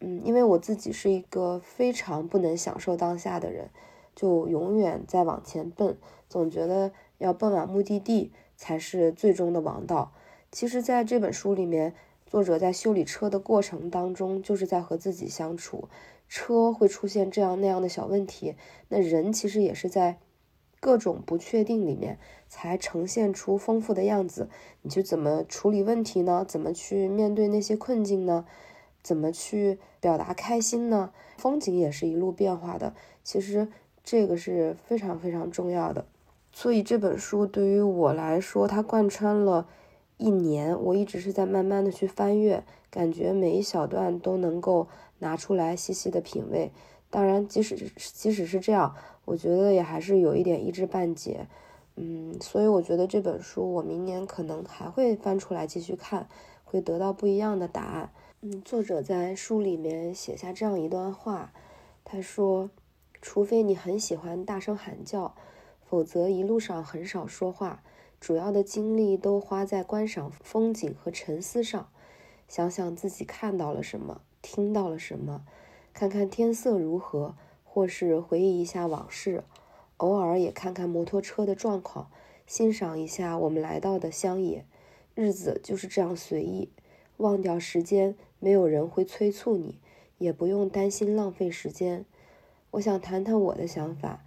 [0.00, 3.70] 嗯，因为我自己是一个非常不能享受当下的人，
[4.14, 5.96] 就永远在往前奔，
[6.28, 10.12] 总觉得要奔往目的地才是最终的王道。
[10.52, 11.94] 其实，在这本书里面，
[12.26, 15.88] 作者在修理车的过程当中，就是在和自己相处。
[16.28, 18.54] 车会出现这样那样的小问题，
[18.88, 20.18] 那人其实也是在
[20.86, 22.16] 各种不确定里面
[22.48, 24.48] 才呈现出丰富的样子。
[24.82, 26.44] 你就怎么处理问题呢？
[26.46, 28.46] 怎么去面对那些困境呢？
[29.02, 31.10] 怎么去表达开心呢？
[31.38, 32.94] 风景也是一路变化的，
[33.24, 33.66] 其实
[34.04, 36.06] 这个是非常非常重要的。
[36.52, 39.66] 所以这本书对于我来说，它贯穿了
[40.18, 44.86] 一年，我一直是在慢慢的去翻阅，感觉每一小段都能够
[45.18, 46.70] 拿出来细细的品味。
[47.16, 51.46] 当然，即使即使是这样，我觉得也还是有一点一知半解。
[51.94, 56.28] 嗯，所以我觉得这本书我明年可能还会翻出来继续看，
[56.62, 58.10] 会得到不一样的答案。
[58.42, 61.54] 嗯，作者在书里面写下这样一段话，
[62.04, 62.68] 他说
[63.22, 65.34] ：“除非你很喜欢大声喊叫，
[65.86, 67.82] 否则一路上很少说话，
[68.20, 71.88] 主要的精力都花在观赏风景和沉思上。
[72.46, 75.46] 想想自己看到了什么，听到了什么，
[75.96, 79.44] 看看天色如何，或是回忆一下往事，
[79.96, 82.10] 偶尔也看看摩托车的状况，
[82.46, 84.66] 欣赏一下我们来到的乡野。
[85.14, 86.68] 日子就是这样随意。”
[87.16, 89.78] 忘掉时间，没有人会催促你，
[90.18, 92.04] 也不用担心浪费时间。
[92.72, 94.22] 我想谈谈我的想法。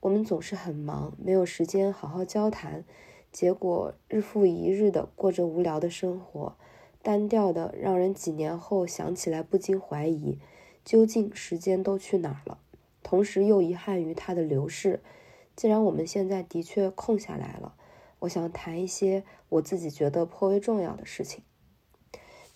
[0.00, 2.84] 我们总是很忙，没有时间好好交谈，
[3.32, 6.54] 结果日复一日的过着无聊的生活，
[7.02, 10.38] 单调的让人几年后想起来不禁怀疑，
[10.88, 12.56] 究竟时间都去哪儿了？
[13.02, 15.02] 同时又遗憾于它的流逝。
[15.54, 17.74] 既然我们现在的确空下来了，
[18.20, 21.42] 我想谈一些我自己觉得颇为重要的事情。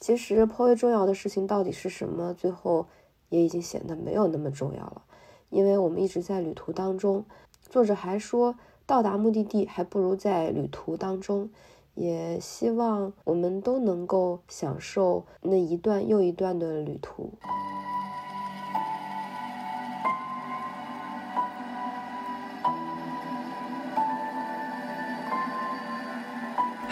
[0.01, 2.33] 其实颇为重要的事情到底是什么？
[2.33, 2.87] 最后
[3.29, 5.03] 也已经显得没有那么重要了，
[5.51, 7.27] 因为我们一直在旅途当中。
[7.69, 11.51] 作者还说，到达目的地还不如在旅途当中。
[11.95, 17.35] 也希望我们都能够享受那一段又一段的旅途。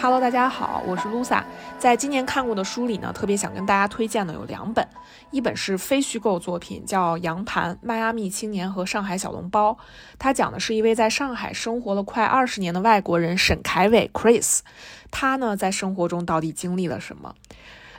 [0.01, 1.43] Hello，大家好，我是 Lusa。
[1.77, 4.83] 在今年看过的书里呢，特别想跟大家推荐的有两本，
[5.29, 9.73] 一本是非虚构作品，叫《杨盘：迈阿密青年和上海小笼包》。
[10.17, 14.61] 它讲的是一位在上海生活了快二十年的外国人沈凯伟 （Chris），
[15.11, 17.35] 他呢在生活中到底经历了什么？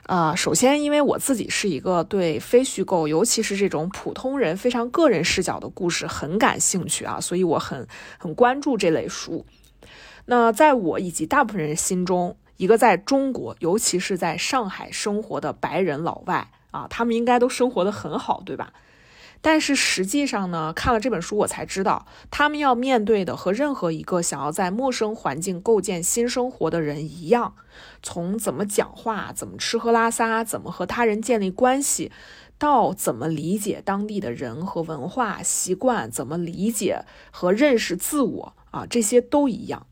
[0.07, 7.87] 呃，首先，因为我自己是一个对非虚构，尤其是这种普通人非常个人视角的故事很感兴趣啊，所以我很
[8.19, 9.47] 很关注这类书。
[10.27, 18.73] 那在我以及大部分人心中，一个在中国，尤其是在上海生活的白人老外啊，他们应该都生活的很好，对吧？
[19.45, 27.57] 但是实际上呢，看了这本书，我才知道，他们要面对的和任何一个想要在陌生环境构建新生活的人一样，
[28.01, 32.13] 从怎么讲话、怎么吃喝拉撒、怎么和他人建立关系，
[32.57, 39.89] 到怎么理解当地的人和文化习惯，怎么理解和认识自我啊，这些都一样。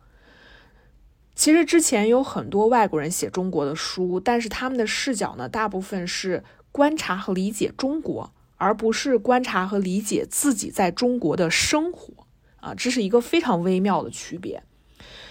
[1.40, 12.26] 其实之前有很多外国人写中国的书，但是他们的视角呢，大部分是观察和理解中国，而不是观察和理解自己在中国的生活
[12.61, 14.62] 啊，这是一个非常微妙的区别。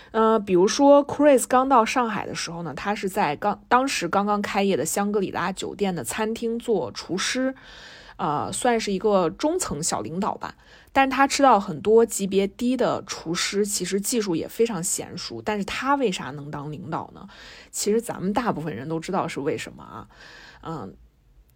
[0.10, 7.54] 呃，比如说 Chris 刚到上海的时候呢，他是在刚当时刚刚开业的香格里拉酒店的餐厅做厨师，
[8.18, 10.56] 呃，算是一个中层小领导吧。
[10.92, 15.42] 但是他吃到很多级别低的厨师，其实技术也非常娴熟。
[15.42, 17.28] 但是他为啥能当领导呢？
[17.72, 20.08] 其实咱们大部分人都知道是为什么啊。
[20.62, 20.96] 嗯，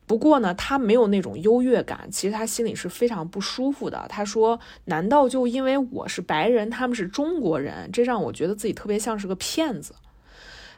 [0.05, 4.05] 不过呢，他没有那种优越感，其实他心里是非常不舒服的。
[4.07, 9.95] 他说：“难道就因为我是白人，他们是中国人，这让我觉得自己特别像是个骗子？”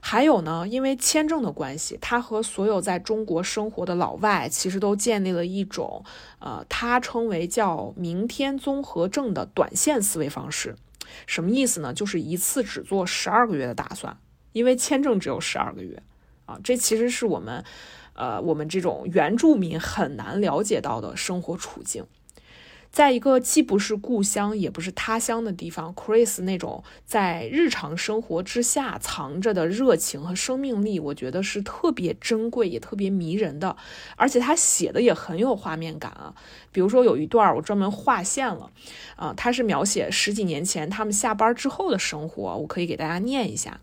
[0.08, 6.06] 还有呢，因为签证的关系，他和所有在中国生活的老外其实都建立了一种，
[6.38, 10.76] 呃，他称为叫“明天综合症”的短线思维方式。
[11.26, 11.91] 什么意思呢？
[11.91, 14.16] 就是一次只做十二个月的打算，
[14.51, 16.03] 因为签证只有十二个月
[16.45, 16.60] 啊。
[16.64, 17.66] 这其实是我们，
[18.14, 22.06] 呃，我们这种原住民很难了解到的生活处境。
[22.96, 33.76] 在一个既不是故乡也不是他乡的地方，Chris 那种在日常生活之下藏着的热情和生命力，我觉得是特别珍贵也特别迷人的。
[34.16, 36.34] 而且他写的也很有画面感啊。
[36.72, 38.72] 比如说有一段我专门划线了，
[39.18, 43.82] 啊，他是描写十几年前他们下班之后的生活，我可以给大家念一下。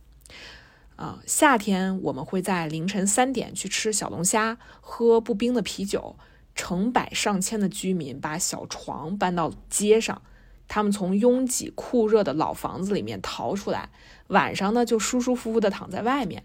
[0.96, 6.16] 啊，夏天我们会在凌晨三点去吃小龙虾，喝不冰的啤酒。
[6.55, 10.22] 成百上千的居民把小床搬到街上，
[10.68, 13.90] 他们从拥挤酷热的老房子里面逃出来，
[14.28, 16.44] 晚上呢就舒舒服服的躺在外面。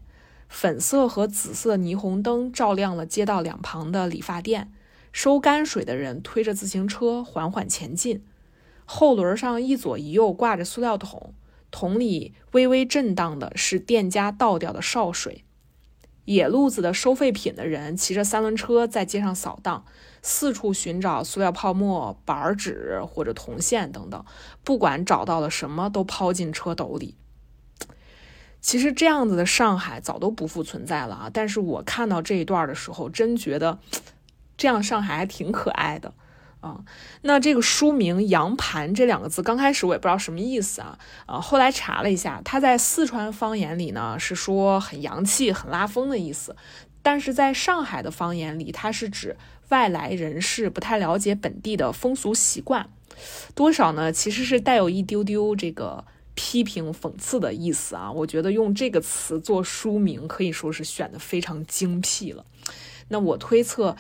[0.50, 4.72] 粉色和紫色霓虹灯照亮了街道两旁的理发店，
[5.12, 8.24] 收泔水的人推着自行车缓缓前进，
[8.86, 11.34] 后轮上一左一右挂着塑料桶，
[11.70, 15.44] 桶里微微震荡的是店家倒掉的潲水。
[16.28, 19.86] 野路子的收废品的人骑着三轮车在街上扫荡，
[20.22, 24.26] 四处寻找塑料泡沫、板纸或者铜线等等，
[24.62, 27.16] 不管找到了什么，都抛进车斗里。
[28.60, 31.30] 其实这样子的上海早都不复存在了啊！
[31.32, 33.80] 但是我看到这一段的时候，真觉得
[34.58, 36.14] 这样上海还挺可爱的。
[36.60, 36.84] 啊，
[37.22, 40.98] 那这个书名“羊盘”这两个字，刚开始我也不知道什么意思啊。
[41.28, 46.56] 啊，后来查了一下，它在四川方言里呢是说很洋气、很拉风的意思，
[47.04, 49.38] 但是在上海的方言里，它是指
[49.70, 52.90] 外来人士不太了解本地的风俗习惯，
[53.54, 56.04] 多少呢其实是带有一丢丢这个
[56.34, 58.12] 批评、讽刺的意思啊。
[58.12, 62.44] 我觉得用这个词做书名可以说是选的非常精辟了。
[63.10, 63.96] 那我推测。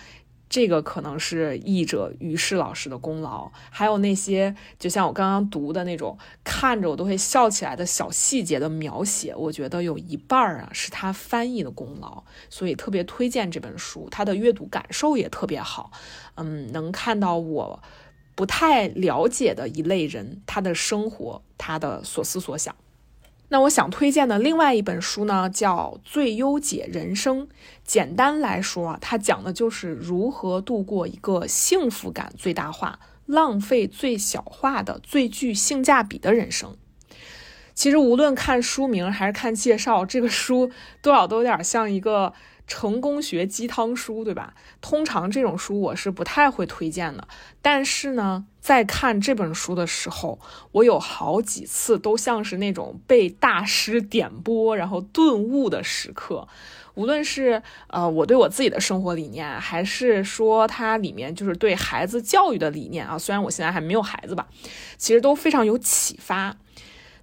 [0.50, 15.92] 这个可能是译者于适老师的功劳，还有那些就像我刚刚读的那种看着我都会笑起来的小细节的描写，我觉得有一半儿啊是他翻译的功劳，所以特别推荐这本书，他的阅读感受也特别好，
[16.36, 17.84] 嗯，能看到我
[18.34, 22.74] 不太了解的一类人他的生活，他的所思所想。
[23.50, 27.48] 那我想推荐的另外一本书呢，叫《最优解人生》。
[27.84, 36.76] 简单来说啊，它讲的就是如何度过一个幸福感最大化、浪费最小化的最具性价比的人生。
[37.74, 40.72] 其实无论看书名还是看介绍，这个书
[41.02, 42.34] 多少都有点像一个。
[42.68, 44.54] 成功学鸡汤书，对吧？
[44.82, 47.28] 通常这种书我是不太会推荐的。
[47.62, 50.38] 但是呢，在看这本书的时候，
[50.74, 56.48] 我有好几次都像是那种被大师点拨，然后顿悟的时刻。
[56.96, 64.48] 无论是呃我对我自己的生活理念，还是说它里面就是对孩子教育的理念啊，虽然我现在还没有孩子吧，
[64.98, 66.58] 其实都非常有启发。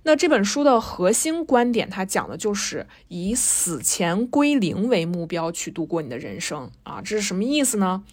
[0.07, 8.05] 那这本书的核心观点，它讲的就是以死前归零为目标去度过你的人生啊，这是什么意思呢？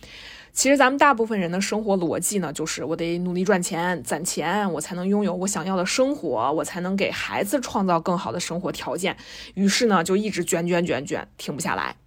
[0.53, 9.17] 其实咱们大部分人的生活逻辑呢，就是我得努力赚钱、攒钱，我才能拥有我想要的生活，我才能给孩子创造更好的生活条件。
[9.55, 11.97] 于是呢，就一直卷卷卷卷，停不下来。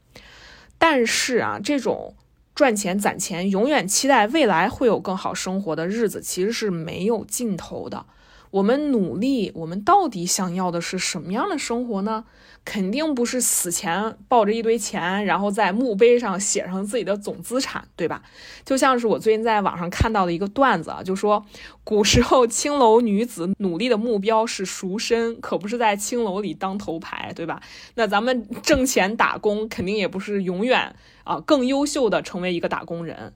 [0.79, 2.15] 但是啊，这种
[2.55, 8.07] 赚钱攒钱，永远期待未来会有更好生活的日子，其实是没有尽头的。
[8.55, 12.25] 我们努力，我们到底想要的是什么样的生活呢？
[12.65, 18.23] 肯定不是死前抱着一堆钱，然后在墓碑上写上自己的总资产，对吧？
[18.65, 21.45] 就像是我最近在网上看到的一个段子啊，就说
[21.83, 27.61] 古时候青楼女子努力的目标是赎身，可不是在青楼里当头牌，对吧？
[27.97, 30.95] 那咱们挣钱打工，肯定也不是永远
[31.25, 33.33] 啊更优秀的成为一个打工人。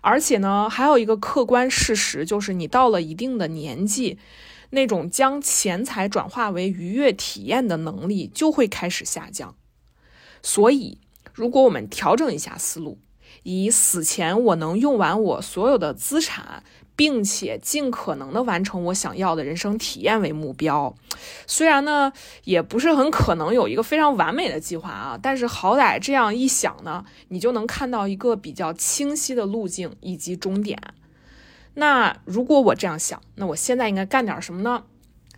[0.00, 4.18] 而且呢，还有一个客观事实，就是你到了一定的年纪，
[4.70, 9.56] 那种将钱财转化为愉悦体验的能力就会开始下降。
[10.42, 10.98] 所以，
[11.32, 12.98] 如果我们调整一下思路，
[13.42, 16.62] 以死前我能用完我所有的资产。
[16.98, 20.92] 并且尽可能的完成我想要的人生体验为目标，
[21.46, 30.76] 虽然呢也不是很可能有一个非常完美的计划啊，但是好歹这样一想呢，你就能看到一个比较清晰的路径以及终点。
[31.74, 34.82] 那如果我这样想，那我现在应该干点什么呢？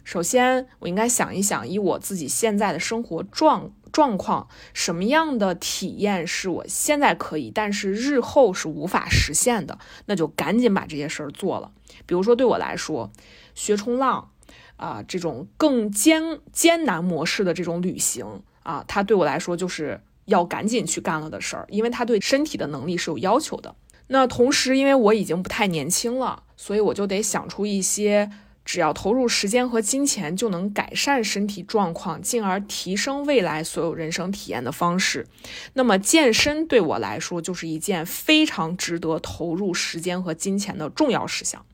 [0.02, 3.70] 首先，我应该想一想，以我自己现在的生活状。
[3.92, 11.72] 状况什么样的体验是我现在可以，但是日后是无法实现的，那就赶紧把这些事儿做了。
[12.06, 13.10] 比如说对我来说，
[13.54, 14.30] 学冲浪
[14.76, 23.74] 啊，这种更艰艰难模式的这种旅行啊，它对我来说就是要赶紧去干了的事儿，因为它对身体的能力是有要求的。
[24.08, 28.30] 那同时，因为我已经不太年轻了，所以我就得想出一些。
[28.64, 35.26] 只要投入时间和金钱，就能改善身体状况，进而提升未来所有人生体验的方式。
[35.72, 41.64] 那么，健身对我来说就是一件非常值得投入时间和金钱的重要事项。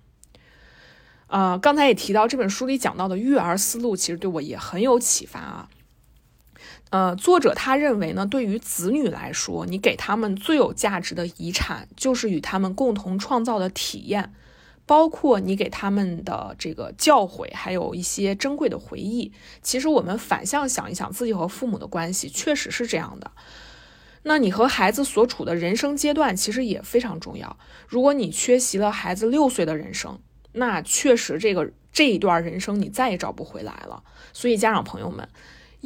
[1.27, 5.69] 呃，刚才也提到这本书里讲到的育儿思路，其实对我也很有启发啊。
[6.91, 14.33] 呃，作者他认为呢，对于子女来说，你给他们最有价值的遗产，就是与他们共同创造的体验。
[14.87, 19.33] 包括你给他们的这个教诲，还有一些珍贵的回忆。
[19.61, 23.33] 其实我们反向想一想，自己和父母的关系确实是这样的。
[24.23, 27.59] 那你和孩子所处的人生阶段其实也非常重要。
[27.87, 30.19] 如果你缺席了孩子六岁的人生，
[30.53, 34.03] 那确实这个这一段人生你再也找不回来了。
[34.33, 35.29] 所以家长朋友们。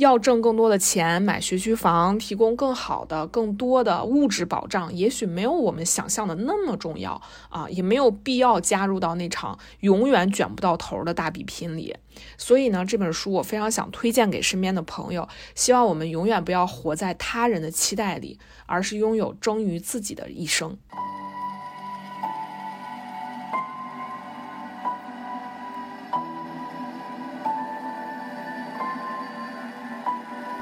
[0.01, 7.21] 要挣更多的钱买学区房，提供更好的、更多的物质保障，也许没有我们想象的那么重要
[7.51, 11.95] 啊，也没有必要加入到那场永远卷不到头的大比拼里。
[12.39, 20.79] 所以呢，这本书我非常想推荐给身边的朋友，希望我们永远不要活在他人的期待里，而是拥有忠于自己的一生。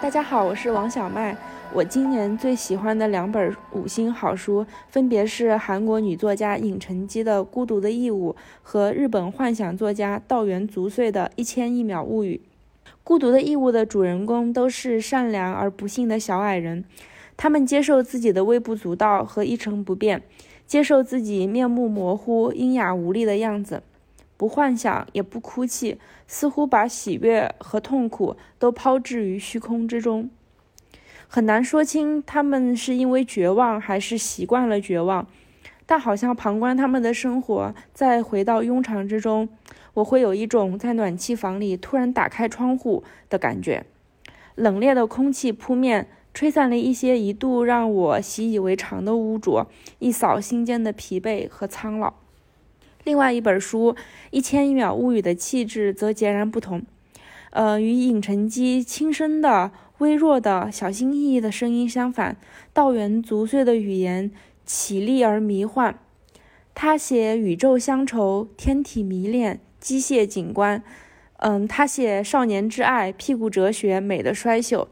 [0.00, 1.36] 大家好，我是王小麦。
[1.74, 8.32] 我今年最喜欢的两本五星好书，分别是韩国女作家尹成基的《孤独的义务》
[8.62, 12.40] 和日本幻想作家道元足穗的《一千一秒物语》。
[13.02, 16.84] 《孤独的义务》的主人公都是善良而不幸的小矮人，
[17.36, 20.22] 他们接受自己的微不足道和一成不变，
[20.64, 23.82] 接受自己面目模糊、阴哑无力的样子。
[24.38, 30.30] 不幻想，也不哭泣，似乎把喜悦和痛苦都抛置于虚空之中，
[31.26, 35.26] 很难说清他们是因为绝望还是习惯了绝望。
[35.84, 39.48] 但好像旁观他们的生活，再回到庸常之中，
[39.94, 43.86] 我会有一种在暖气房里突然打开窗户的感觉。
[44.54, 49.66] 冷冽的空气扑面，吹散了一些一度让我习以为常的污浊，
[49.98, 52.12] 一扫心间的疲惫和苍老。
[53.04, 53.92] 另外一本书
[54.30, 56.82] 《一千一秒物语》的气质则截然不同，
[57.50, 62.36] 呃，与尹成基轻声的、微弱的、小心翼翼的声音相反，
[62.72, 64.30] 道元足穗的语言
[64.66, 65.98] 绮丽而迷幻。
[66.74, 70.82] 他写宇宙乡愁、天体迷恋、机械景观，
[71.38, 74.86] 嗯，他写少年之爱、屁股哲学、美的衰朽。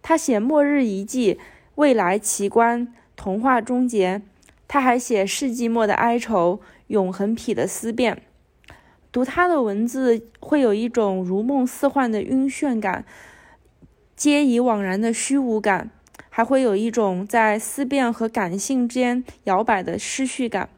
[0.00, 1.38] 他写末日遗迹、
[1.74, 4.22] 未来奇观、童话终结。
[4.68, 6.60] 他还写世纪末的哀愁。
[6.88, 8.22] 永恒痞的思辨，
[9.10, 13.04] 读他的文字会有一种如梦似幻的晕眩感，
[14.14, 15.90] 皆已惘然的虚无感，
[16.28, 20.68] 还会有一种在思辨和感性之间摇摆的失序感。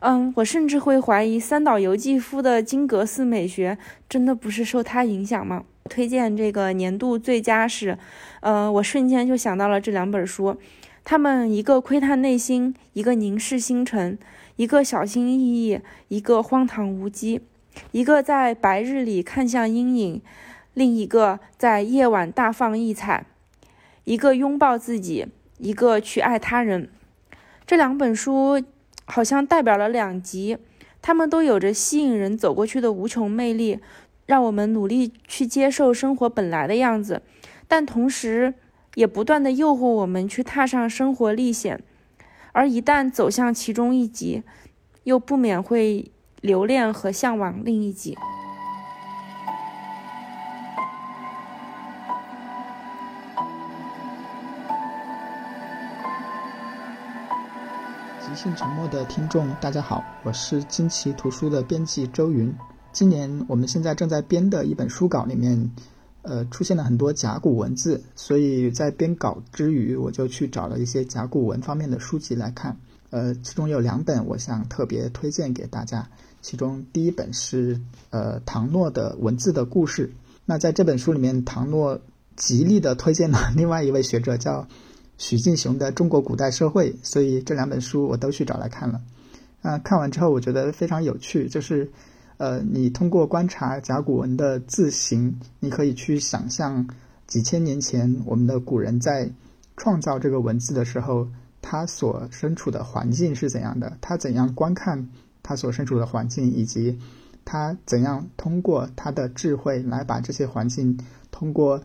[0.00, 3.78] 嗯，我甚至会怀疑三岛由纪夫的金阁寺美学
[4.08, 5.64] 真的不是受他影响吗？
[5.88, 7.98] 推荐这个年度最佳是，
[8.40, 10.56] 呃，我瞬间就想到了这两本书，
[11.04, 14.18] 他们一个窥探内心，一个凝视星辰。
[14.56, 17.40] 一个小心翼翼，一个荒唐无稽；
[17.90, 20.22] 一个在白日里看向阴影，
[20.74, 23.24] 另一个在夜晚大放异彩；
[24.04, 25.26] 一个拥抱自己，
[25.58, 26.88] 一个去爱他人。
[27.66, 28.62] 这两本书
[29.06, 30.56] 好像代表了两极，
[31.02, 33.80] 他们都有着吸引人走过去的无穷魅力，
[34.26, 37.22] 让我们努力去接受生活本来的样子，
[37.66, 38.54] 但同时
[38.94, 41.82] 也不断的诱惑我们去踏上生活历险。
[42.52, 44.42] 而一旦走向其中一极，
[45.02, 48.16] 又不免会留恋和向往另一极。
[58.20, 62.54] 即兴沉默的听众，大家好，我是惊奇图书的编辑周云。
[62.92, 65.70] 今年我们现在正在编的一本书稿里面。
[66.24, 72.74] 呃，出现了很多甲骨文字，所以在编稿之余，我就去找了一些甲骨文方面的书籍来看。
[73.10, 76.08] 呃，其中有两本我想特别推荐给大家。
[76.40, 80.10] 其中第一本是呃唐诺的文字的故事。
[80.46, 82.00] 那在这本书里面，唐诺
[82.36, 84.66] 极力的推荐了另外一位学者叫
[85.18, 89.02] 许敬雄的《中国古代社会》，所以这两本书我都去找来看了。
[89.60, 91.90] 啊，看完之后我觉得非常有趣，就是。
[92.36, 96.88] 呃，你通过观察甲骨文的字形，你可以去想象
[97.28, 99.30] 几千年前我们的古人在
[99.76, 101.28] 创造这个文字的时候，
[101.62, 105.08] 他所身处的环境是怎样的，他怎样观看
[105.44, 106.98] 他所身处的环境，以及
[107.44, 110.98] 他怎样通过他的智慧来把这些环境
[111.30, 111.80] 通过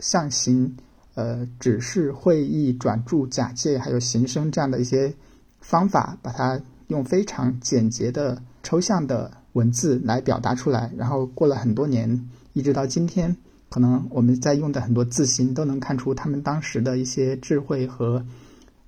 [0.00, 0.76] 象形、
[1.14, 5.14] 呃指示、会意、转注、假借还有形声这样的一些
[5.60, 6.58] 方法，把它
[6.88, 9.43] 用非常简洁的抽象的。
[9.54, 13.36] 文字来表达出来，然后过了很多年，一直到今天，
[13.70, 18.24] 可能我们在用的很多字形都能看出他们当时的一些智慧和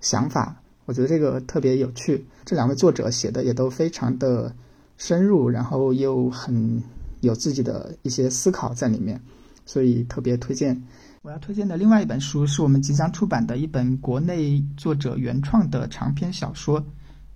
[0.01, 0.55] 想法。
[0.85, 2.25] 我觉得这个特别有趣。
[2.45, 4.55] 这两位作者写的也都非常的
[4.99, 6.83] 深入，然后又很
[7.21, 9.21] 有自己的一些思考在里面，
[9.65, 10.81] 所以特别推荐。
[11.23, 16.85] 我要推荐的另外一本书是我们即将出版的一本国内作者原创的长篇小说，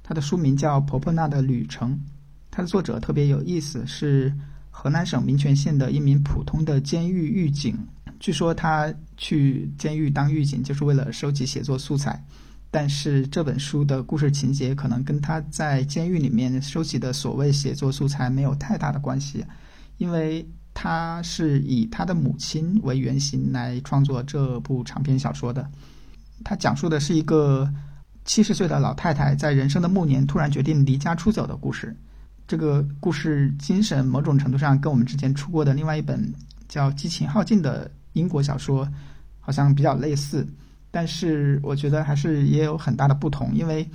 [0.05, 1.93] 它的书名叫《婆婆娜的旅程》。
[2.61, 4.30] 它的作者特别有意思，是
[4.68, 7.74] 河南省民权县的一名普通的监狱狱警。
[8.18, 12.22] 据说他去监狱当狱警就是为了收集写作素材，
[12.70, 19.42] 但是这本书的故事情节可能跟他在监狱里面收集的所谓写作素材没有太大的关系，
[19.96, 25.66] 因为他是以他的母亲为原型来创作这部长篇小说的。
[26.44, 27.72] 他讲述的是一个
[28.26, 31.96] 七十岁的老太太在人生的暮年突然决定离家出走的故事。
[32.51, 36.20] 这个故事精神某种程度上跟我们之前出过的另外一本
[36.68, 37.88] 叫《激情耗尽》的。
[38.14, 38.88] 英国小说
[39.38, 40.44] 好像比较类似，
[40.90, 43.55] 但是我觉得还是也有很大的不同。
[43.55, 43.84] 因为《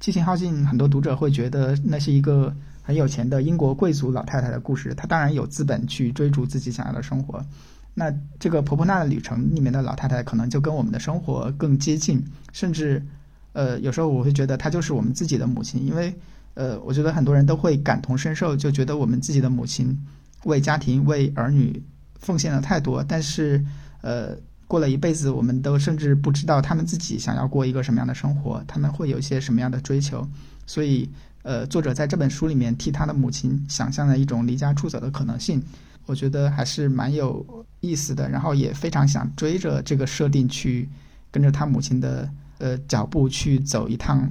[0.00, 2.50] 激情耗尽》，很多读者会觉得那是一个
[2.80, 7.44] 很有钱的英国贵族老太太的故事，她当然有资本去追逐自己想要的生活。
[7.92, 13.04] 那这个《婆婆娜的旅程》里面的老太太可能就跟我们的生活更接近，甚至，
[13.52, 16.10] 呃，有时候我会觉得她就是我们自己的母亲，因为，
[16.58, 19.96] 呃，我觉得很多人都会感同身受，就觉得我们自己的母亲
[20.44, 21.80] 为家庭、为儿女。
[22.20, 23.64] 奉献了太多，但是，
[24.00, 24.36] 呃，
[24.66, 30.26] 过了一辈子，我们都甚至不知道他们自己想要过一个什么样的生活，他们会有一些什么样的追求。
[30.66, 31.08] 所以，
[31.44, 35.62] 呃，作者在这本书里面替他的母亲想象了一种离家出走的可能性，
[36.06, 38.28] 我觉得还是蛮有意思的。
[38.28, 40.88] 然后也非常想追着这个设定去，
[41.30, 42.28] 跟着他母亲的
[42.58, 44.28] 呃脚步去走一趟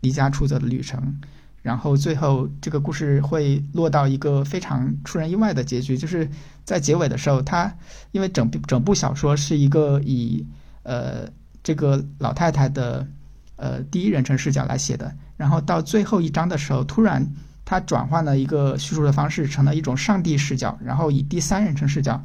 [0.00, 1.20] 离家出走的旅程。
[1.62, 6.26] 然后最后这个故事会落到一个非常出人意外的结局，就是
[6.64, 7.76] 在结尾的时候，他
[8.12, 10.46] 因为整整部小说是一个以
[10.84, 11.28] 呃
[11.62, 13.06] 这个老太太的
[13.56, 17.30] 呃第一人称视角来写的，然后到最后一章的时候，突然
[17.66, 22.24] 他转换了一个叙述的方式，成了一种上帝视角，然后以第三人称视角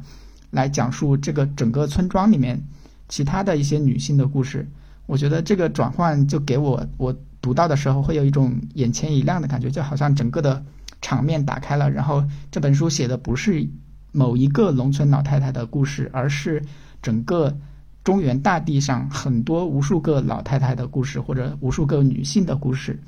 [0.50, 2.62] 来讲述这个整个村庄里面
[3.06, 4.66] 其他的一些女性的故事。
[5.04, 7.14] 我觉得这个转换就给我我。
[7.46, 10.60] 读到的时候会有一种眼前一亮的感觉，就好像整个的
[11.00, 11.88] 场面打开了。
[11.88, 13.64] 然后这本书写的不是
[14.10, 16.60] 某一个农村老太太的故事，而是
[17.00, 17.56] 整个
[18.02, 22.98] 中原大地上很多无数个老太太的故事，或者无数个女性的故事。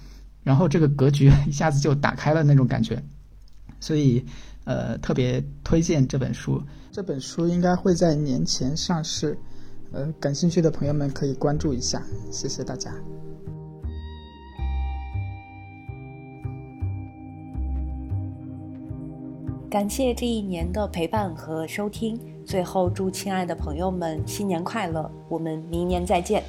[0.44, 3.02] 然后这个格局一下子就打开了那种感觉，
[3.80, 4.24] 所以
[4.62, 6.62] 呃特别推荐这本书。
[6.92, 9.36] 这本书应该会在年前上市，
[9.90, 12.00] 呃，感兴趣的朋友们可以关注一下。
[12.30, 12.92] 谢谢大家。
[19.70, 22.18] 感谢这一年的陪伴和收听。
[22.46, 25.10] 最后，祝亲爱的朋友们新年快乐！
[25.28, 26.42] 我们明年再见。